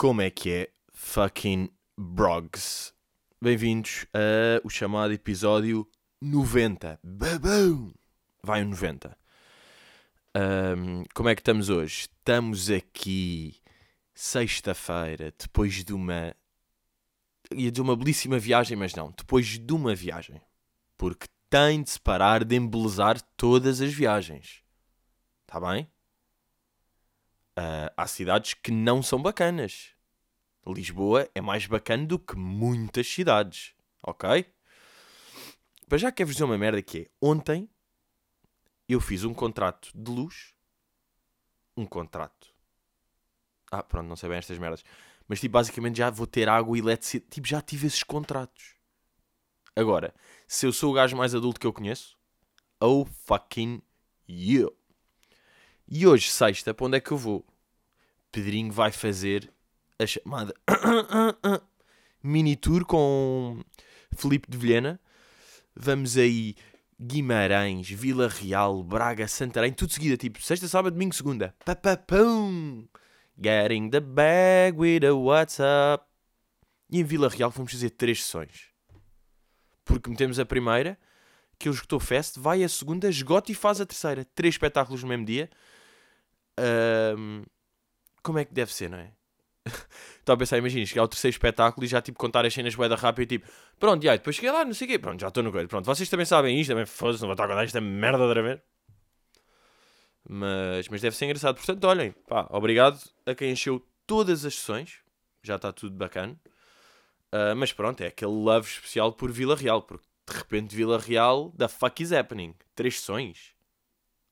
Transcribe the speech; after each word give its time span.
Como 0.00 0.22
é 0.22 0.30
que 0.30 0.50
é, 0.50 0.68
fucking 0.94 1.68
brogs? 1.94 2.94
Bem-vindos 3.38 4.06
a 4.14 4.58
o 4.64 4.70
chamado 4.70 5.12
episódio 5.12 5.86
90. 6.22 6.98
Babão! 7.04 7.92
Vai 8.42 8.62
o 8.62 8.68
90. 8.68 9.14
Ahm, 10.34 11.04
como 11.12 11.28
é 11.28 11.34
que 11.34 11.42
estamos 11.42 11.68
hoje? 11.68 12.08
Estamos 12.08 12.70
aqui 12.70 13.60
sexta-feira, 14.14 15.34
depois 15.38 15.84
de 15.84 15.92
uma. 15.92 16.34
ia 17.54 17.70
dizer 17.70 17.82
uma 17.82 17.94
belíssima 17.94 18.38
viagem, 18.38 18.78
mas 18.78 18.94
não, 18.94 19.12
depois 19.14 19.58
de 19.58 19.72
uma 19.74 19.94
viagem. 19.94 20.40
Porque 20.96 21.26
tem 21.50 21.82
de 21.82 21.90
se 21.90 22.00
parar 22.00 22.42
de 22.42 22.56
embelezar 22.56 23.20
todas 23.36 23.82
as 23.82 23.92
viagens. 23.92 24.62
Está 25.46 25.60
bem? 25.60 25.86
Ah, 27.56 27.92
há 27.96 28.06
cidades 28.06 28.54
que 28.54 28.70
não 28.70 29.02
são 29.02 29.20
bacanas. 29.20 29.90
Lisboa 30.66 31.28
é 31.34 31.40
mais 31.40 31.66
bacana 31.66 32.06
do 32.06 32.18
que 32.18 32.36
muitas 32.36 33.06
cidades, 33.06 33.74
ok? 34.02 34.46
Mas 35.90 36.00
já 36.00 36.12
quero-vos 36.12 36.36
dizer 36.36 36.44
uma 36.44 36.58
merda 36.58 36.80
que 36.80 36.98
é, 37.00 37.10
ontem 37.20 37.68
eu 38.88 39.00
fiz 39.00 39.24
um 39.24 39.34
contrato 39.34 39.90
de 39.94 40.10
luz, 40.10 40.54
um 41.76 41.86
contrato. 41.86 42.54
Ah, 43.70 43.82
pronto, 43.82 44.06
não 44.06 44.16
sei 44.16 44.28
bem 44.28 44.38
estas 44.38 44.58
merdas. 44.58 44.84
Mas 45.26 45.40
tipo, 45.40 45.52
basicamente 45.52 45.98
já 45.98 46.10
vou 46.10 46.26
ter 46.26 46.48
água 46.48 46.76
e 46.76 46.80
eletricidade. 46.80 47.30
Tipo, 47.30 47.46
já 47.46 47.62
tive 47.62 47.86
esses 47.86 48.02
contratos. 48.02 48.74
Agora, 49.76 50.12
se 50.48 50.66
eu 50.66 50.72
sou 50.72 50.90
o 50.90 50.94
gajo 50.94 51.16
mais 51.16 51.34
adulto 51.34 51.60
que 51.60 51.66
eu 51.66 51.72
conheço, 51.72 52.16
oh 52.80 53.04
fucking 53.04 53.80
you. 54.28 54.76
E 55.92 56.06
hoje, 56.06 56.30
sexta, 56.30 56.72
para 56.72 56.86
onde 56.86 56.98
é 56.98 57.00
que 57.00 57.10
eu 57.10 57.16
vou? 57.16 57.44
Pedrinho 58.30 58.70
vai 58.70 58.92
fazer 58.92 59.52
a 59.98 60.06
chamada 60.06 60.54
mini 62.22 62.54
tour 62.54 62.84
com 62.84 63.60
Felipe 64.14 64.48
de 64.48 64.56
Vilhena. 64.56 65.00
Vamos 65.74 66.16
aí 66.16 66.54
Guimarães, 66.96 67.90
Vila 67.90 68.28
Real, 68.28 68.84
Braga, 68.84 69.26
Santarém, 69.26 69.72
tudo 69.72 69.92
seguida, 69.92 70.16
tipo 70.16 70.40
sexta, 70.40 70.68
sábado, 70.68 70.92
domingo, 70.92 71.12
segunda. 71.12 71.56
Papapum! 71.64 72.86
Getting 73.36 73.90
the 73.90 73.98
bag 73.98 74.78
with 74.78 75.04
a 75.04 75.12
WhatsApp. 75.12 76.04
E 76.88 77.00
em 77.00 77.04
Vila 77.04 77.28
Real 77.28 77.50
vamos 77.50 77.72
fazer 77.72 77.90
três 77.90 78.22
sessões. 78.22 78.68
Porque 79.84 80.08
metemos 80.08 80.38
a 80.38 80.46
primeira, 80.46 80.96
que 81.58 81.66
ele 81.66 81.74
esgotou 81.74 81.98
Fest, 81.98 82.38
vai 82.38 82.62
a 82.62 82.68
segunda, 82.68 83.08
esgota 83.08 83.50
e 83.50 83.56
faz 83.56 83.80
a 83.80 83.86
terceira. 83.86 84.24
Três 84.36 84.54
espetáculos 84.54 85.02
no 85.02 85.08
mesmo 85.08 85.24
dia. 85.24 85.50
Ahm, 86.58 87.44
como 88.22 88.38
é 88.38 88.44
que 88.44 88.52
deve 88.52 88.72
ser, 88.72 88.90
não 88.90 88.98
é? 88.98 89.12
Estou 90.18 90.34
a 90.34 90.36
pensar, 90.36 90.58
imagina, 90.58 90.84
chegar 90.86 91.02
ao 91.02 91.08
terceiro 91.08 91.34
espetáculo 91.34 91.84
e 91.84 91.88
já 91.88 92.00
tipo 92.00 92.18
contar 92.18 92.44
as 92.44 92.52
cenas 92.52 92.74
boeda 92.74 92.96
rápido 92.96 93.32
e 93.32 93.38
tipo, 93.38 93.50
pronto, 93.78 94.08
aí, 94.08 94.18
depois 94.18 94.36
cheguei 94.36 94.50
lá, 94.50 94.64
não 94.64 94.74
sei 94.74 94.86
o 94.86 94.90
quê, 94.90 94.98
pronto, 94.98 95.20
já 95.20 95.28
estou 95.28 95.42
no 95.42 95.52
coelho, 95.52 95.68
pronto, 95.68 95.84
vocês 95.84 96.08
também 96.08 96.26
sabem 96.26 96.58
isto, 96.58 96.70
também 96.70 96.86
foda-se, 96.86 97.20
não 97.22 97.28
vou 97.28 97.34
estar 97.34 97.44
a 97.44 97.48
contar 97.48 97.64
esta 97.64 97.80
merda 97.80 98.22
outra 98.22 98.42
vez. 98.42 98.60
Mas, 100.28 100.88
mas 100.88 101.00
deve 101.00 101.16
ser 101.16 101.26
engraçado, 101.26 101.56
portanto, 101.56 101.84
olhem, 101.84 102.12
pá, 102.28 102.46
obrigado 102.50 103.00
a 103.26 103.34
quem 103.34 103.50
encheu 103.52 103.84
todas 104.06 104.44
as 104.44 104.54
sessões, 104.54 104.98
já 105.42 105.56
está 105.56 105.72
tudo 105.72 105.96
bacana. 105.96 106.38
Ah, 107.32 107.54
mas 107.54 107.72
pronto, 107.72 108.00
é 108.00 108.08
aquele 108.08 108.32
love 108.32 108.68
especial 108.68 109.12
por 109.12 109.30
Vila 109.30 109.56
Real, 109.56 109.82
porque 109.82 110.06
de 110.28 110.36
repente 110.36 110.74
Vila 110.74 110.98
Real, 110.98 111.52
the 111.56 111.68
fuck 111.68 112.02
is 112.02 112.12
happening? 112.12 112.54
Três 112.74 113.00
sessões? 113.00 113.54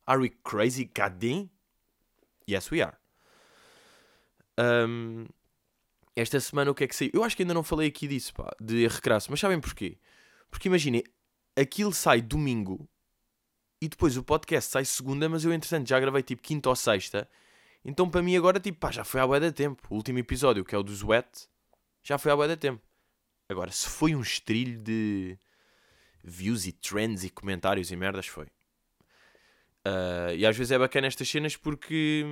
Are 0.07 0.21
we 0.21 0.31
crazy 0.43 0.91
goddamn? 0.97 1.51
Yes, 2.49 2.71
we 2.71 2.81
are. 2.83 2.97
Ahm, 4.57 5.27
esta 6.17 6.41
semana 6.41 6.71
o 6.71 6.75
que 6.75 6.85
é 6.85 6.89
que 6.89 6.97
saiu? 6.97 7.11
Eu 7.13 7.23
acho 7.23 7.37
que 7.37 7.43
ainda 7.43 7.55
não 7.55 7.63
falei 7.63 7.89
aqui 7.89 8.09
disso, 8.09 8.35
pá, 8.35 8.51
de 8.61 8.89
recrasso, 8.89 9.31
mas 9.31 9.39
sabem 9.39 9.61
porquê? 9.61 9.99
Porque 10.51 10.69
imaginem, 10.69 11.05
aquilo 11.57 11.93
sai 11.93 12.21
domingo 12.21 12.89
e 13.81 13.89
depois 13.89 14.17
o 14.17 14.25
podcast 14.25 14.73
sai 14.73 14.85
segunda, 14.85 15.29
mas 15.29 15.45
eu 15.45 15.53
entretanto 15.53 15.89
já 15.89 16.01
gravei 16.01 16.23
tipo 16.23 16.43
quinta 16.43 16.69
ou 16.69 16.75
sexta, 16.75 17.29
então 17.85 18.11
para 18.11 18.23
mim 18.23 18.37
agora 18.37 18.59
tipo, 18.59 18.79
pá, 18.79 18.91
já 18.91 19.05
foi 19.05 19.21
há 19.21 19.27
bué 19.27 19.39
de 19.39 19.53
tempo. 19.53 19.87
O 19.91 19.95
último 19.95 20.19
episódio, 20.19 20.65
que 20.65 20.75
é 20.75 20.79
o 20.79 20.83
do 20.83 20.93
Sweat, 20.93 21.49
já 22.03 22.19
foi 22.19 22.33
há 22.33 22.37
bué 22.37 22.49
de 22.49 22.57
tempo. 22.57 22.83
Agora, 23.49 23.71
se 23.71 23.89
foi 23.89 24.15
um 24.15 24.21
estrilho 24.21 24.79
de 24.79 25.39
views 26.23 26.67
e 26.67 26.73
trends 26.73 27.25
e 27.25 27.31
comentários 27.31 27.91
e 27.91 27.97
merdas, 27.97 28.27
foi. 28.27 28.47
Ah, 29.89 30.35
e 30.35 30.45
às 30.45 30.57
vezes 30.57 30.71
é 30.73 30.79
bacana 30.79 31.07
estas 31.07 31.29
cenas 31.29 31.57
porque 31.57 32.25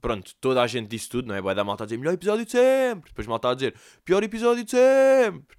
pronto, 0.00 0.34
toda 0.40 0.60
a 0.62 0.66
gente 0.66 0.88
disse 0.88 1.08
tudo, 1.08 1.28
não 1.28 1.34
é? 1.34 1.40
Vai 1.40 1.54
dar 1.54 1.64
malta 1.64 1.84
a 1.84 1.86
dizer 1.86 1.96
melhor 1.98 2.12
episódio 2.14 2.44
de 2.44 2.50
sempre, 2.52 3.10
depois 3.10 3.26
malta 3.26 3.50
a 3.50 3.54
dizer 3.54 3.74
pior 4.04 4.22
episódio 4.22 4.64
de 4.64 4.70
sempre, 4.70 5.56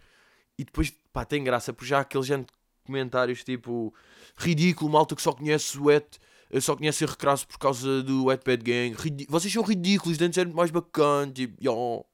e 0.57 0.63
depois 0.63 0.93
pá, 1.11 1.25
tem 1.25 1.43
graça 1.43 1.73
porque 1.73 1.87
já 1.89 1.97
há 1.97 2.01
aquele 2.01 2.23
de 2.23 2.45
comentários 2.83 3.43
tipo 3.43 3.93
ridículo, 4.37 4.91
malta 4.91 5.15
que 5.15 5.21
só 5.21 5.31
conhece 5.33 5.77
o 5.79 5.85
Wet, 5.85 6.19
só 6.61 6.75
conhece 6.75 7.03
o 7.03 7.07
recrasso 7.07 7.47
por 7.47 7.57
causa 7.57 8.03
do 8.03 8.25
Wet 8.25 8.43
Bad 8.45 8.63
Gang, 8.63 8.95
Ridi- 8.95 9.25
vocês 9.27 9.51
são 9.51 9.63
ridículos, 9.63 10.21
antes 10.21 10.37
era 10.37 10.47
muito 10.47 10.57
mais 10.57 10.69
bacana, 10.69 11.31
tipo, 11.31 12.05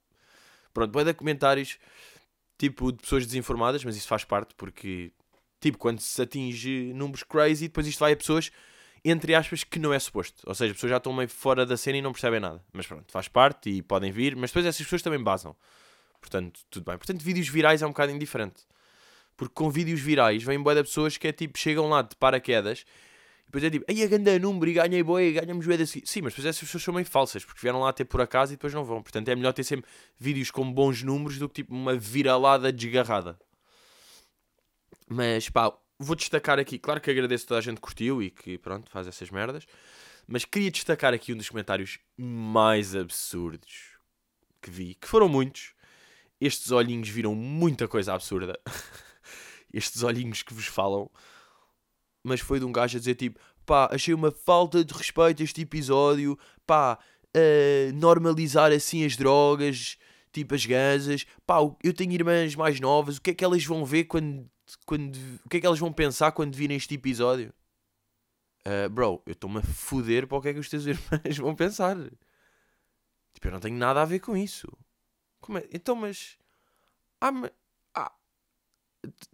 pronto, 0.73 0.93
vai 0.93 1.03
dar 1.03 1.13
comentários 1.13 1.77
tipo 2.57 2.91
de 2.93 2.99
pessoas 2.99 3.25
desinformadas, 3.25 3.83
mas 3.83 3.97
isso 3.97 4.07
faz 4.07 4.23
parte 4.23 4.53
porque 4.55 5.11
tipo 5.59 5.77
quando 5.77 5.99
se 5.99 6.21
atinge 6.21 6.93
números 6.93 7.23
crazy, 7.23 7.67
depois 7.67 7.85
isto 7.85 7.99
vai 7.99 8.13
a 8.13 8.15
pessoas 8.15 8.51
entre 9.03 9.33
aspas, 9.33 9.63
que 9.63 9.79
não 9.79 9.93
é 9.93 9.99
suposto. 9.99 10.43
Ou 10.45 10.53
seja, 10.53 10.71
as 10.71 10.77
pessoas 10.77 10.91
já 10.91 10.97
estão 10.97 11.11
meio 11.13 11.29
fora 11.29 11.65
da 11.65 11.75
cena 11.75 11.97
e 11.97 12.01
não 12.01 12.11
percebem 12.11 12.39
nada. 12.39 12.63
Mas 12.71 12.85
pronto, 12.85 13.11
faz 13.11 13.27
parte 13.27 13.69
e 13.69 13.81
podem 13.81 14.11
vir, 14.11 14.35
mas 14.35 14.51
depois 14.51 14.65
essas 14.65 14.81
pessoas 14.81 15.01
também 15.01 15.21
basam. 15.21 15.55
Portanto, 16.19 16.61
tudo 16.69 16.85
bem. 16.85 16.97
Portanto, 16.97 17.21
vídeos 17.21 17.47
virais 17.47 17.81
é 17.81 17.85
um 17.85 17.89
bocado 17.89 18.11
indiferente. 18.11 18.63
Porque 19.35 19.53
com 19.55 19.71
vídeos 19.71 19.99
virais 19.99 20.43
vem 20.43 20.61
boa 20.61 20.75
de 20.75 20.83
pessoas 20.83 21.17
que 21.17 21.27
é 21.27 21.31
tipo, 21.31 21.57
chegam 21.57 21.89
lá 21.89 22.03
de 22.03 22.15
paraquedas 22.15 22.85
e 23.41 23.45
depois 23.47 23.63
é 23.63 23.69
tipo, 23.71 23.85
ai, 23.89 24.03
a 24.03 24.07
ganda 24.07 24.37
número 24.37 24.69
e 24.69 24.73
ganhei 24.73 25.03
boi, 25.03 25.33
ganhamos 25.33 25.65
bué 25.65 25.75
desse... 25.75 26.01
Sim, 26.05 26.21
mas 26.21 26.33
depois 26.33 26.45
essas 26.45 26.61
pessoas 26.61 26.83
são 26.83 26.93
meio 26.93 27.05
falsas, 27.05 27.43
porque 27.43 27.59
vieram 27.59 27.79
lá 27.79 27.91
ter 27.91 28.05
por 28.05 28.21
acaso 28.21 28.53
e 28.53 28.55
depois 28.55 28.73
não 28.73 28.85
vão. 28.85 29.01
Portanto, 29.01 29.27
é 29.29 29.35
melhor 29.35 29.51
ter 29.51 29.63
sempre 29.63 29.89
vídeos 30.19 30.51
com 30.51 30.71
bons 30.71 31.01
números 31.01 31.39
do 31.39 31.49
que 31.49 31.55
tipo 31.55 31.73
uma 31.73 31.95
viralada 31.95 32.71
desgarrada. 32.71 33.37
Mas 35.09 35.49
pá, 35.49 35.73
vou 36.01 36.15
destacar 36.15 36.59
aqui, 36.59 36.79
claro 36.79 36.99
que 36.99 37.11
agradeço 37.11 37.47
toda 37.47 37.59
a 37.59 37.61
gente 37.61 37.75
que 37.75 37.81
curtiu 37.81 38.21
e 38.21 38.29
que 38.29 38.57
pronto, 38.57 38.89
faz 38.89 39.07
essas 39.07 39.29
merdas, 39.29 39.65
mas 40.27 40.45
queria 40.45 40.71
destacar 40.71 41.13
aqui 41.13 41.33
um 41.33 41.37
dos 41.37 41.49
comentários 41.49 41.99
mais 42.17 42.95
absurdos 42.95 43.91
que 44.61 44.69
vi, 44.69 44.95
que 44.95 45.07
foram 45.07 45.27
muitos. 45.27 45.73
Estes 46.39 46.71
olhinhos 46.71 47.09
viram 47.09 47.35
muita 47.35 47.87
coisa 47.87 48.13
absurda. 48.13 48.59
Estes 49.73 50.03
olhinhos 50.03 50.43
que 50.43 50.53
vos 50.53 50.65
falam. 50.65 51.09
Mas 52.23 52.39
foi 52.39 52.59
de 52.59 52.65
um 52.65 52.71
gajo 52.71 52.97
a 52.97 52.99
dizer 52.99 53.15
tipo, 53.15 53.39
pá, 53.65 53.89
achei 53.91 54.13
uma 54.13 54.31
falta 54.31 54.83
de 54.83 54.93
respeito 54.93 55.41
este 55.43 55.61
episódio, 55.61 56.37
pá, 56.65 56.99
a 57.33 57.91
normalizar 57.93 58.71
assim 58.71 59.05
as 59.05 59.15
drogas, 59.15 59.97
tipo 60.31 60.53
as 60.53 60.65
gansas, 60.65 61.25
pá, 61.45 61.57
eu 61.83 61.93
tenho 61.93 62.13
irmãs 62.13 62.55
mais 62.55 62.79
novas, 62.79 63.17
o 63.17 63.21
que 63.21 63.31
é 63.31 63.33
que 63.33 63.43
elas 63.43 63.63
vão 63.65 63.85
ver 63.85 64.05
quando 64.05 64.49
quando, 64.85 65.15
o 65.45 65.49
que 65.49 65.57
é 65.57 65.59
que 65.59 65.65
elas 65.65 65.79
vão 65.79 65.91
pensar 65.91 66.31
quando 66.31 66.55
virem 66.55 66.77
este 66.77 66.95
episódio? 66.95 67.53
Ah, 68.65 68.89
bro, 68.89 69.21
eu 69.25 69.33
estou-me 69.33 69.59
a 69.59 69.63
foder 69.63 70.27
para 70.27 70.37
o 70.37 70.41
que 70.41 70.49
é 70.49 70.53
que 70.53 70.59
os 70.59 70.69
teus 70.69 70.85
irmãos 70.87 71.37
vão 71.37 71.55
pensar. 71.55 71.97
Tipo, 73.33 73.47
eu 73.47 73.51
não 73.51 73.59
tenho 73.59 73.77
nada 73.77 74.01
a 74.01 74.05
ver 74.05 74.19
com 74.19 74.35
isso. 74.35 74.67
Como 75.39 75.57
é? 75.57 75.67
Então, 75.71 75.95
mas. 75.95 76.37
Ah. 77.19 77.31
Ah. 77.95 78.13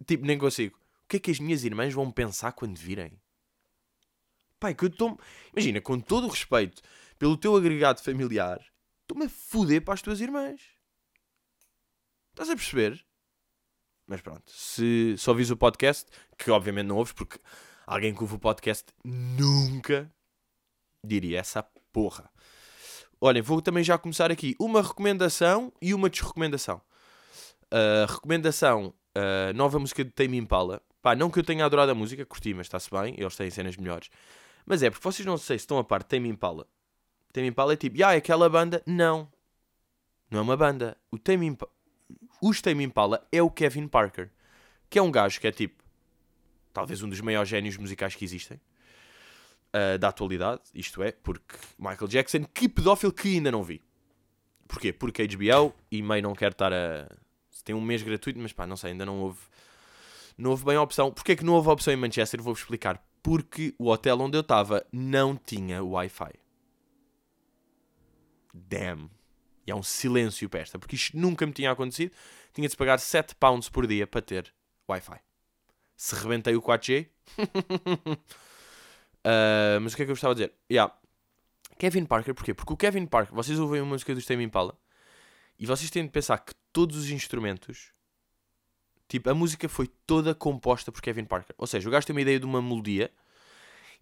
Tipo, 0.06 0.24
nem 0.24 0.38
consigo. 0.38 0.76
O 1.04 1.08
que 1.08 1.16
é 1.16 1.20
que 1.20 1.30
as 1.30 1.40
minhas 1.40 1.64
irmãs 1.64 1.92
vão 1.92 2.10
pensar 2.10 2.52
quando 2.52 2.76
virem? 2.76 3.20
Pai, 4.58 4.74
que 4.74 4.84
eu 4.84 4.88
estou. 4.88 5.18
Imagina, 5.52 5.80
com 5.80 6.00
todo 6.00 6.26
o 6.26 6.30
respeito 6.30 6.82
pelo 7.18 7.36
teu 7.36 7.56
agregado 7.56 8.02
familiar, 8.02 8.64
estou-me 9.02 9.26
a 9.26 9.28
foder 9.28 9.82
para 9.82 9.94
as 9.94 10.02
tuas 10.02 10.20
irmãs. 10.20 10.60
Estás 12.30 12.50
a 12.50 12.56
perceber? 12.56 13.04
Mas 14.08 14.22
pronto, 14.22 14.42
se 14.46 15.14
só 15.18 15.34
vis 15.34 15.50
o 15.50 15.56
podcast, 15.56 16.10
que 16.38 16.50
obviamente 16.50 16.86
não 16.86 16.96
ouves, 16.96 17.12
porque 17.12 17.38
alguém 17.86 18.14
que 18.14 18.22
ouve 18.22 18.36
o 18.36 18.38
podcast 18.38 18.86
nunca 19.04 20.10
diria 21.04 21.38
essa 21.38 21.62
porra. 21.92 22.30
Olhem, 23.20 23.42
vou 23.42 23.60
também 23.60 23.84
já 23.84 23.98
começar 23.98 24.30
aqui 24.32 24.56
uma 24.58 24.80
recomendação 24.80 25.70
e 25.82 25.92
uma 25.92 26.08
desrecomendação. 26.08 26.80
A 27.70 28.10
recomendação, 28.10 28.94
a 29.14 29.52
nova 29.52 29.78
música 29.78 30.02
de 30.02 30.10
Tame 30.10 30.38
Impala. 30.38 30.80
Pá, 31.02 31.14
não 31.14 31.30
que 31.30 31.40
eu 31.40 31.44
tenha 31.44 31.66
adorado 31.66 31.92
a 31.92 31.94
música, 31.94 32.24
curti, 32.24 32.54
mas 32.54 32.66
está-se 32.66 32.90
bem, 32.90 33.14
eles 33.18 33.36
têm 33.36 33.50
cenas 33.50 33.76
melhores. 33.76 34.08
Mas 34.64 34.82
é, 34.82 34.88
porque 34.88 35.04
vocês 35.04 35.26
não 35.26 35.36
sei 35.36 35.58
se 35.58 35.64
estão 35.64 35.76
a 35.76 35.84
par 35.84 36.02
de 36.02 36.08
Tame 36.08 36.30
Impala. 36.30 36.66
Tame 37.30 37.48
Impala 37.48 37.74
é 37.74 37.76
tipo, 37.76 38.02
ah, 38.02 38.14
é 38.14 38.16
aquela 38.16 38.48
banda. 38.48 38.82
Não. 38.86 39.30
Não 40.30 40.38
é 40.38 40.42
uma 40.42 40.56
banda. 40.56 40.96
O 41.10 41.18
Tame 41.18 41.44
Impala 41.44 41.77
os 42.40 42.60
Tame 42.60 42.84
Impala 42.84 43.26
é 43.30 43.42
o 43.42 43.50
Kevin 43.50 43.88
Parker, 43.88 44.30
que 44.88 44.98
é 44.98 45.02
um 45.02 45.10
gajo 45.10 45.40
que 45.40 45.46
é 45.46 45.52
tipo, 45.52 45.82
talvez 46.72 47.02
um 47.02 47.08
dos 47.08 47.20
maiores 47.20 47.48
génios 47.48 47.76
musicais 47.76 48.14
que 48.14 48.24
existem, 48.24 48.60
uh, 49.68 49.98
da 49.98 50.08
atualidade, 50.08 50.62
isto 50.74 51.02
é, 51.02 51.12
porque 51.12 51.56
Michael 51.78 52.08
Jackson, 52.08 52.44
que 52.44 52.68
pedófilo 52.68 53.12
que 53.12 53.34
ainda 53.34 53.50
não 53.50 53.62
vi. 53.62 53.82
Porquê? 54.66 54.92
Porque 54.92 55.26
HBO 55.26 55.74
e 55.90 56.02
meio 56.02 56.22
não 56.22 56.34
quer 56.34 56.52
estar 56.52 56.72
a. 56.72 57.08
Tem 57.64 57.74
um 57.74 57.80
mês 57.80 58.02
gratuito, 58.02 58.38
mas 58.38 58.52
pá, 58.52 58.66
não 58.66 58.76
sei, 58.76 58.92
ainda 58.92 59.04
não 59.04 59.18
houve. 59.20 59.40
Não 60.36 60.50
houve 60.50 60.64
bem 60.64 60.76
a 60.76 60.82
opção. 60.82 61.10
Porquê 61.10 61.34
que 61.34 61.44
não 61.44 61.54
houve 61.54 61.68
a 61.68 61.72
opção 61.72 61.92
em 61.92 61.96
Manchester? 61.96 62.40
Vou-vos 62.40 62.62
explicar. 62.62 63.02
Porque 63.22 63.74
o 63.78 63.88
hotel 63.88 64.20
onde 64.20 64.36
eu 64.36 64.42
estava 64.42 64.86
não 64.92 65.36
tinha 65.36 65.82
Wi-Fi. 65.82 66.32
Damn. 68.54 69.10
E 69.68 69.70
há 69.70 69.76
um 69.76 69.82
silêncio 69.82 70.48
para 70.48 70.60
esta, 70.60 70.78
porque 70.78 70.96
isto 70.96 71.14
nunca 71.14 71.44
me 71.44 71.52
tinha 71.52 71.70
acontecido. 71.70 72.10
Tinha 72.54 72.66
de 72.66 72.74
pagar 72.74 72.98
7 72.98 73.34
pounds 73.34 73.68
por 73.68 73.86
dia 73.86 74.06
para 74.06 74.22
ter 74.22 74.50
Wi-Fi. 74.88 75.20
Se 75.94 76.14
rebentei 76.14 76.56
o 76.56 76.62
4G. 76.62 77.06
uh, 77.38 78.16
mas 79.82 79.92
o 79.92 79.96
que 79.96 80.02
é 80.02 80.06
que 80.06 80.10
eu 80.10 80.14
gostava 80.14 80.34
de 80.34 80.40
dizer? 80.40 80.54
Yeah. 80.72 80.96
Kevin 81.78 82.06
Parker, 82.06 82.34
porquê? 82.34 82.54
Porque 82.54 82.72
o 82.72 82.76
Kevin 82.78 83.04
Parker, 83.04 83.34
vocês 83.34 83.58
ouvem 83.58 83.82
uma 83.82 83.90
música 83.90 84.14
do 84.14 84.24
Tame 84.24 84.42
Impala 84.42 84.74
e 85.58 85.66
vocês 85.66 85.90
têm 85.90 86.02
de 86.02 86.10
pensar 86.10 86.38
que 86.38 86.54
todos 86.72 86.96
os 86.96 87.10
instrumentos, 87.10 87.92
tipo, 89.06 89.28
a 89.28 89.34
música 89.34 89.68
foi 89.68 89.86
toda 90.06 90.34
composta 90.34 90.90
por 90.90 91.02
Kevin 91.02 91.26
Parker. 91.26 91.54
Ou 91.58 91.66
seja, 91.66 91.86
o 91.86 91.92
gajo 91.92 92.06
tem 92.06 92.16
uma 92.16 92.22
ideia 92.22 92.40
de 92.40 92.46
uma 92.46 92.62
melodia 92.62 93.12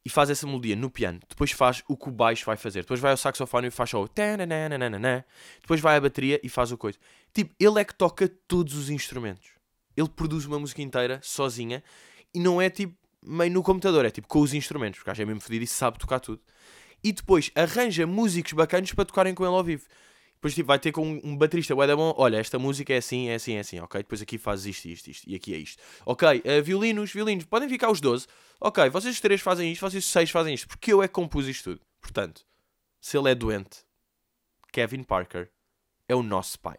e 0.06 0.08
faz 0.08 0.30
essa 0.30 0.46
melodia 0.46 0.76
no 0.76 0.88
piano. 0.88 1.18
Depois 1.28 1.50
faz 1.50 1.82
o 1.88 1.96
que 1.96 2.08
o 2.08 2.12
baixo 2.12 2.46
vai 2.46 2.56
fazer. 2.56 2.82
Depois 2.82 3.00
vai 3.00 3.10
ao 3.10 3.16
saxofone 3.16 3.66
e 3.66 3.70
faz 3.72 3.90
só 3.90 4.00
o 4.00 4.08
Depois 5.60 5.80
vai 5.80 5.96
à 5.96 6.00
bateria 6.00 6.40
e 6.44 6.48
faz 6.48 6.70
o 6.70 6.78
coisa. 6.78 6.96
Tipo, 7.34 7.52
ele 7.58 7.80
é 7.80 7.84
que 7.84 7.92
toca 7.92 8.28
todos 8.46 8.74
os 8.74 8.88
instrumentos. 8.88 9.48
Ele 9.96 10.08
produz 10.08 10.46
uma 10.46 10.60
música 10.60 10.80
inteira, 10.80 11.18
sozinha, 11.24 11.82
e 12.32 12.38
não 12.38 12.62
é 12.62 12.70
tipo 12.70 12.94
meio 13.20 13.50
no 13.50 13.64
computador, 13.64 14.04
é 14.04 14.10
tipo 14.10 14.28
com 14.28 14.38
os 14.38 14.54
instrumentos. 14.54 15.00
Porque 15.00 15.10
o 15.10 15.12
gajo 15.12 15.22
é 15.22 15.24
mesmo 15.24 15.40
fodido 15.40 15.64
e 15.64 15.66
sabe 15.66 15.98
tocar 15.98 16.20
tudo. 16.20 16.40
E 17.02 17.10
depois 17.10 17.50
arranja 17.56 18.06
músicos 18.06 18.52
bacanos 18.52 18.92
para 18.92 19.06
tocarem 19.06 19.34
com 19.34 19.44
ele 19.44 19.56
ao 19.56 19.64
vivo. 19.64 19.86
Depois 20.36 20.54
tipo, 20.54 20.68
vai 20.68 20.78
ter 20.78 20.92
com 20.92 21.02
um, 21.06 21.20
um 21.24 21.36
baterista 21.36 21.74
da 21.74 21.96
bom, 21.96 22.14
olha, 22.16 22.36
esta 22.36 22.58
música 22.58 22.92
é 22.92 22.98
assim, 22.98 23.28
é 23.28 23.34
assim, 23.34 23.54
é 23.54 23.60
assim, 23.60 23.80
ok? 23.80 24.02
Depois 24.02 24.22
aqui 24.22 24.38
faz 24.38 24.66
isto, 24.66 24.86
isto, 24.86 25.10
isto, 25.10 25.28
e 25.28 25.34
aqui 25.34 25.54
é 25.54 25.58
isto. 25.58 25.82
Ok, 26.04 26.28
uh, 26.28 26.62
violinos, 26.62 27.10
violinos, 27.10 27.44
podem 27.44 27.68
ficar 27.68 27.90
os 27.90 28.00
12. 28.00 28.26
Ok, 28.60 28.88
vocês 28.90 29.20
três 29.20 29.40
fazem 29.40 29.72
isto, 29.72 29.80
vocês 29.80 30.04
seis 30.04 30.30
fazem 30.30 30.54
isto, 30.54 30.68
porque 30.68 30.92
eu 30.92 31.02
é 31.02 31.08
que 31.08 31.14
compus 31.14 31.48
isto 31.48 31.72
tudo. 31.72 31.80
Portanto, 32.00 32.46
se 33.00 33.16
ele 33.16 33.30
é 33.30 33.34
doente, 33.34 33.84
Kevin 34.72 35.02
Parker 35.02 35.50
é 36.08 36.14
o 36.14 36.22
nosso 36.22 36.60
pai. 36.60 36.76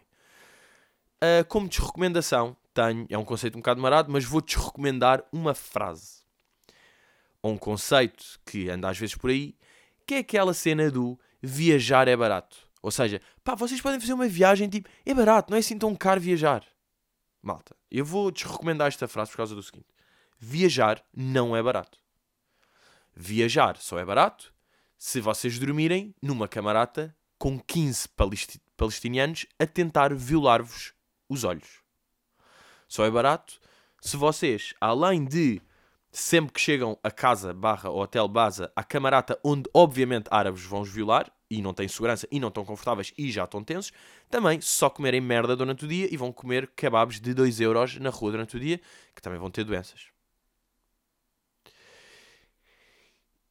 Uh, 1.16 1.44
como 1.48 1.68
desrecomendação, 1.68 2.56
tenho, 2.72 3.06
é 3.10 3.18
um 3.18 3.24
conceito 3.24 3.56
um 3.56 3.60
bocado 3.60 3.80
marado, 3.80 4.10
mas 4.10 4.24
vou-te 4.24 4.56
recomendar 4.56 5.24
uma 5.32 5.52
frase. 5.52 6.22
Ou 7.42 7.52
um 7.52 7.58
conceito 7.58 8.38
que 8.46 8.70
anda 8.70 8.88
às 8.88 8.96
vezes 8.96 9.16
por 9.16 9.30
aí, 9.30 9.56
que 10.06 10.14
é 10.14 10.18
aquela 10.18 10.54
cena 10.54 10.90
do 10.90 11.18
viajar 11.42 12.06
é 12.06 12.16
barato. 12.16 12.67
Ou 12.82 12.90
seja, 12.90 13.20
pá, 13.42 13.54
vocês 13.54 13.80
podem 13.80 14.00
fazer 14.00 14.12
uma 14.12 14.28
viagem 14.28 14.68
tipo, 14.68 14.88
é 15.04 15.14
barato, 15.14 15.50
não 15.50 15.56
é 15.56 15.60
assim 15.60 15.78
tão 15.78 15.94
caro 15.94 16.20
viajar. 16.20 16.64
Malta, 17.42 17.76
eu 17.90 18.04
vou 18.04 18.30
desrecomendar 18.30 18.88
esta 18.88 19.08
frase 19.08 19.30
por 19.30 19.38
causa 19.38 19.54
do 19.54 19.62
seguinte: 19.62 19.88
viajar 20.38 21.02
não 21.14 21.56
é 21.56 21.62
barato. 21.62 21.98
Viajar 23.14 23.76
só 23.76 23.98
é 23.98 24.04
barato 24.04 24.52
se 24.96 25.20
vocês 25.20 25.58
dormirem 25.58 26.14
numa 26.20 26.48
camarata 26.48 27.14
com 27.38 27.58
15 27.58 28.08
palesti 28.10 28.60
palestinianos 28.76 29.46
a 29.58 29.66
tentar 29.66 30.14
violar-vos 30.14 30.92
os 31.28 31.42
olhos. 31.42 31.82
Só 32.86 33.04
é 33.04 33.10
barato 33.10 33.60
se 34.00 34.16
vocês, 34.16 34.72
além 34.80 35.24
de 35.24 35.60
sempre 36.10 36.52
que 36.52 36.60
chegam 36.60 36.98
a 37.02 37.10
casa 37.10 37.52
barra 37.52 37.90
hotel 37.90 38.28
base, 38.28 38.68
a 38.74 38.84
camarata 38.84 39.38
onde 39.44 39.68
obviamente 39.74 40.28
árabes 40.30 40.62
vão 40.62 40.84
violar, 40.84 41.30
e 41.50 41.62
não 41.62 41.72
têm 41.72 41.88
segurança 41.88 42.28
e 42.30 42.38
não 42.38 42.48
estão 42.48 42.64
confortáveis 42.64 43.12
e 43.16 43.30
já 43.30 43.44
estão 43.44 43.64
tensos, 43.64 43.92
também 44.28 44.60
só 44.60 44.90
comerem 44.90 45.20
merda 45.20 45.56
durante 45.56 45.84
o 45.84 45.88
dia 45.88 46.08
e 46.12 46.16
vão 46.16 46.32
comer 46.32 46.68
kebabs 46.76 47.20
de 47.20 47.32
2 47.32 47.60
euros 47.60 47.96
na 47.98 48.10
rua 48.10 48.32
durante 48.32 48.56
o 48.56 48.60
dia, 48.60 48.80
que 49.14 49.22
também 49.22 49.38
vão 49.38 49.50
ter 49.50 49.64
doenças. 49.64 50.08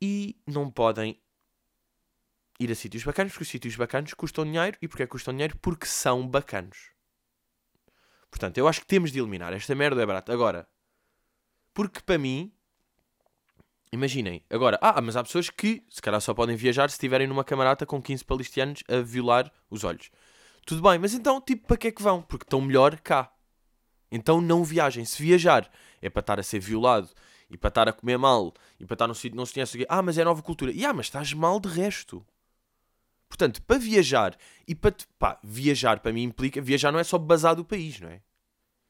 E 0.01 0.39
não 0.45 0.69
podem 0.69 1.19
ir 2.59 2.71
a 2.71 2.75
sítios 2.75 3.03
bacanos, 3.03 3.33
porque 3.33 3.43
os 3.43 3.49
sítios 3.49 3.75
bacanos 3.75 4.13
custam 4.13 4.45
dinheiro. 4.45 4.77
E 4.81 4.87
porquê 4.87 5.07
custam 5.07 5.33
dinheiro? 5.33 5.57
Porque 5.57 5.85
são 5.85 6.27
bacanos. 6.27 6.91
Portanto, 8.29 8.57
eu 8.57 8.67
acho 8.67 8.81
que 8.81 8.87
temos 8.87 9.11
de 9.11 9.19
eliminar. 9.19 9.53
Esta 9.53 9.73
merda 9.73 10.01
é 10.01 10.05
barata. 10.05 10.33
Agora, 10.33 10.67
porque 11.73 12.01
para 12.01 12.17
mim, 12.17 12.51
Imaginem, 13.91 14.43
agora, 14.49 14.77
ah, 14.81 15.01
mas 15.01 15.15
há 15.15 15.23
pessoas 15.23 15.49
que 15.49 15.83
se 15.89 16.01
calhar 16.01 16.19
só 16.19 16.33
podem 16.33 16.55
viajar 16.55 16.89
se 16.89 16.95
estiverem 16.95 17.25
numa 17.25 17.43
camarata 17.43 17.85
com 17.85 18.01
15 18.01 18.25
palestianos 18.25 18.83
a 18.87 18.97
violar 18.97 19.51
os 19.69 19.83
olhos. 19.83 20.09
Tudo 20.65 20.81
bem, 20.81 20.99
mas 20.99 21.13
então, 21.13 21.39
tipo, 21.39 21.65
para 21.65 21.77
que 21.77 21.87
é 21.87 21.91
que 21.91 22.01
vão? 22.01 22.21
Porque 22.21 22.43
estão 22.43 22.59
melhor 22.59 22.99
cá. 22.99 23.31
Então 24.11 24.41
não 24.41 24.63
viajem. 24.63 25.05
Se 25.05 25.21
viajar 25.21 25.69
é 26.01 26.09
para 26.09 26.19
estar 26.19 26.39
a 26.39 26.43
ser 26.43 26.59
violado 26.59 27.09
e 27.49 27.57
para 27.57 27.69
estar 27.69 27.87
a 27.87 27.93
comer 27.93 28.17
mal 28.17 28.53
e 28.77 28.85
para 28.85 28.95
estar 28.95 29.07
num 29.07 29.13
sítio 29.13 29.37
não 29.37 29.45
se 29.45 29.53
conhece. 29.53 29.85
Ah, 29.87 30.01
mas 30.01 30.17
é 30.17 30.23
nova 30.23 30.41
cultura. 30.41 30.71
E 30.71 30.85
ah, 30.85 30.93
mas 30.93 31.05
estás 31.05 31.31
mal 31.33 31.59
de 31.59 31.69
resto. 31.69 32.25
Portanto, 33.29 33.61
para 33.61 33.77
viajar 33.77 34.37
e 34.67 34.75
para. 34.75 34.95
Pá, 35.19 35.39
viajar 35.43 35.99
para 35.99 36.13
mim 36.13 36.23
implica. 36.23 36.61
Viajar 36.61 36.91
não 36.91 36.99
é 36.99 37.03
só 37.03 37.17
basar 37.17 37.55
do 37.55 37.65
país, 37.65 37.99
não 37.99 38.09
é? 38.09 38.21